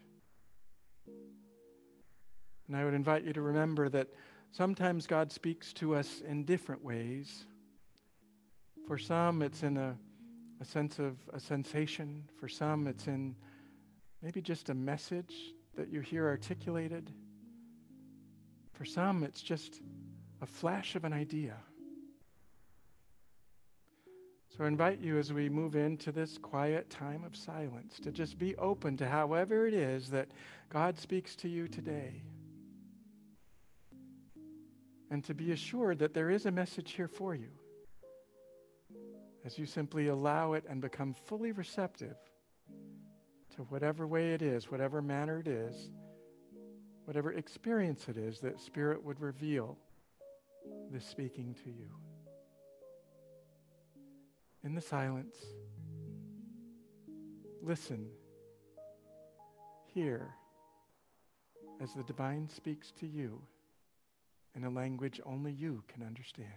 And 2.67 2.75
I 2.75 2.83
would 2.83 2.95
invite 2.95 3.23
you 3.23 3.31
to 3.33 3.41
remember 3.41 3.89
that 3.89 4.07
sometimes 4.51 5.05
God 5.05 5.31
speaks 5.31 5.71
to 5.73 5.95
us 5.95 6.21
in 6.27 6.45
different 6.45 6.83
ways. 6.83 7.45
For 8.87 8.97
some, 8.97 9.41
it's 9.41 9.61
in 9.63 9.77
a 9.77 9.95
a 10.59 10.65
sense 10.65 10.99
of 10.99 11.17
a 11.33 11.39
sensation. 11.39 12.23
For 12.39 12.47
some, 12.47 12.87
it's 12.87 13.07
in 13.07 13.35
maybe 14.21 14.41
just 14.41 14.69
a 14.69 14.73
message 14.73 15.53
that 15.75 15.89
you 15.89 16.01
hear 16.01 16.27
articulated. 16.27 17.11
For 18.73 18.85
some, 18.85 19.23
it's 19.23 19.41
just 19.41 19.81
a 20.41 20.45
flash 20.45 20.95
of 20.95 21.03
an 21.03 21.13
idea. 21.13 21.55
So 24.55 24.63
I 24.63 24.67
invite 24.67 24.99
you 24.99 25.19
as 25.19 25.31
we 25.31 25.49
move 25.49 25.75
into 25.75 26.11
this 26.11 26.37
quiet 26.37 26.89
time 26.89 27.23
of 27.23 27.35
silence 27.35 27.99
to 27.99 28.11
just 28.11 28.39
be 28.39 28.55
open 28.55 28.97
to 28.97 29.07
however 29.07 29.67
it 29.67 29.73
is 29.73 30.09
that 30.09 30.29
God 30.69 30.97
speaks 30.97 31.35
to 31.37 31.47
you 31.47 31.67
today. 31.67 32.23
And 35.11 35.23
to 35.25 35.33
be 35.33 35.51
assured 35.51 35.99
that 35.99 36.13
there 36.13 36.31
is 36.31 36.47
a 36.47 36.51
message 36.51 36.91
here 36.91 37.07
for 37.07 37.35
you 37.35 37.49
as 39.45 39.57
you 39.57 39.65
simply 39.65 40.07
allow 40.07 40.53
it 40.53 40.65
and 40.67 40.81
become 40.81 41.13
fully 41.13 41.51
receptive 41.51 42.17
to 43.55 43.61
whatever 43.63 44.05
way 44.05 44.33
it 44.33 44.41
is, 44.41 44.69
whatever 44.69 45.01
manner 45.01 45.39
it 45.39 45.47
is, 45.47 45.89
whatever 47.05 47.31
experience 47.31 48.09
it 48.09 48.17
is 48.17 48.39
that 48.39 48.59
Spirit 48.59 49.01
would 49.03 49.21
reveal 49.21 49.77
this 50.91 51.05
speaking 51.05 51.55
to 51.63 51.69
you. 51.69 51.89
In 54.63 54.75
the 54.75 54.81
silence, 54.81 55.37
listen, 57.61 58.07
hear 59.93 60.33
as 61.81 61.93
the 61.93 62.03
divine 62.03 62.49
speaks 62.49 62.91
to 62.99 63.07
you 63.07 63.41
in 64.55 64.63
a 64.63 64.69
language 64.69 65.21
only 65.25 65.51
you 65.51 65.83
can 65.87 66.03
understand. 66.03 66.47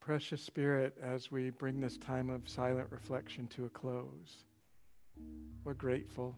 Precious 0.00 0.42
Spirit, 0.42 0.96
as 1.02 1.30
we 1.30 1.50
bring 1.50 1.80
this 1.80 1.98
time 1.98 2.30
of 2.30 2.48
silent 2.48 2.88
reflection 2.90 3.46
to 3.48 3.66
a 3.66 3.68
close, 3.68 4.44
we're 5.62 5.74
grateful. 5.74 6.34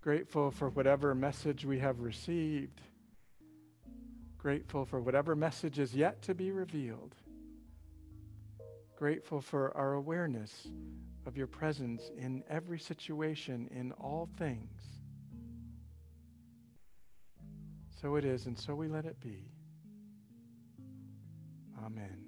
Grateful 0.00 0.52
for 0.52 0.68
whatever 0.68 1.16
message 1.16 1.64
we 1.64 1.80
have 1.80 2.00
received. 2.00 2.80
Grateful 4.38 4.84
for 4.84 5.00
whatever 5.00 5.34
message 5.34 5.80
is 5.80 5.94
yet 5.94 6.22
to 6.22 6.32
be 6.32 6.52
revealed. 6.52 7.16
Grateful 8.96 9.40
for 9.40 9.76
our 9.76 9.94
awareness 9.94 10.68
of 11.26 11.36
your 11.36 11.48
presence 11.48 12.10
in 12.16 12.44
every 12.48 12.78
situation, 12.78 13.68
in 13.74 13.90
all 13.92 14.28
things. 14.38 14.80
So 18.00 18.14
it 18.14 18.24
is, 18.24 18.46
and 18.46 18.56
so 18.56 18.76
we 18.76 18.86
let 18.86 19.06
it 19.06 19.18
be. 19.20 19.55
Amen. 21.86 22.18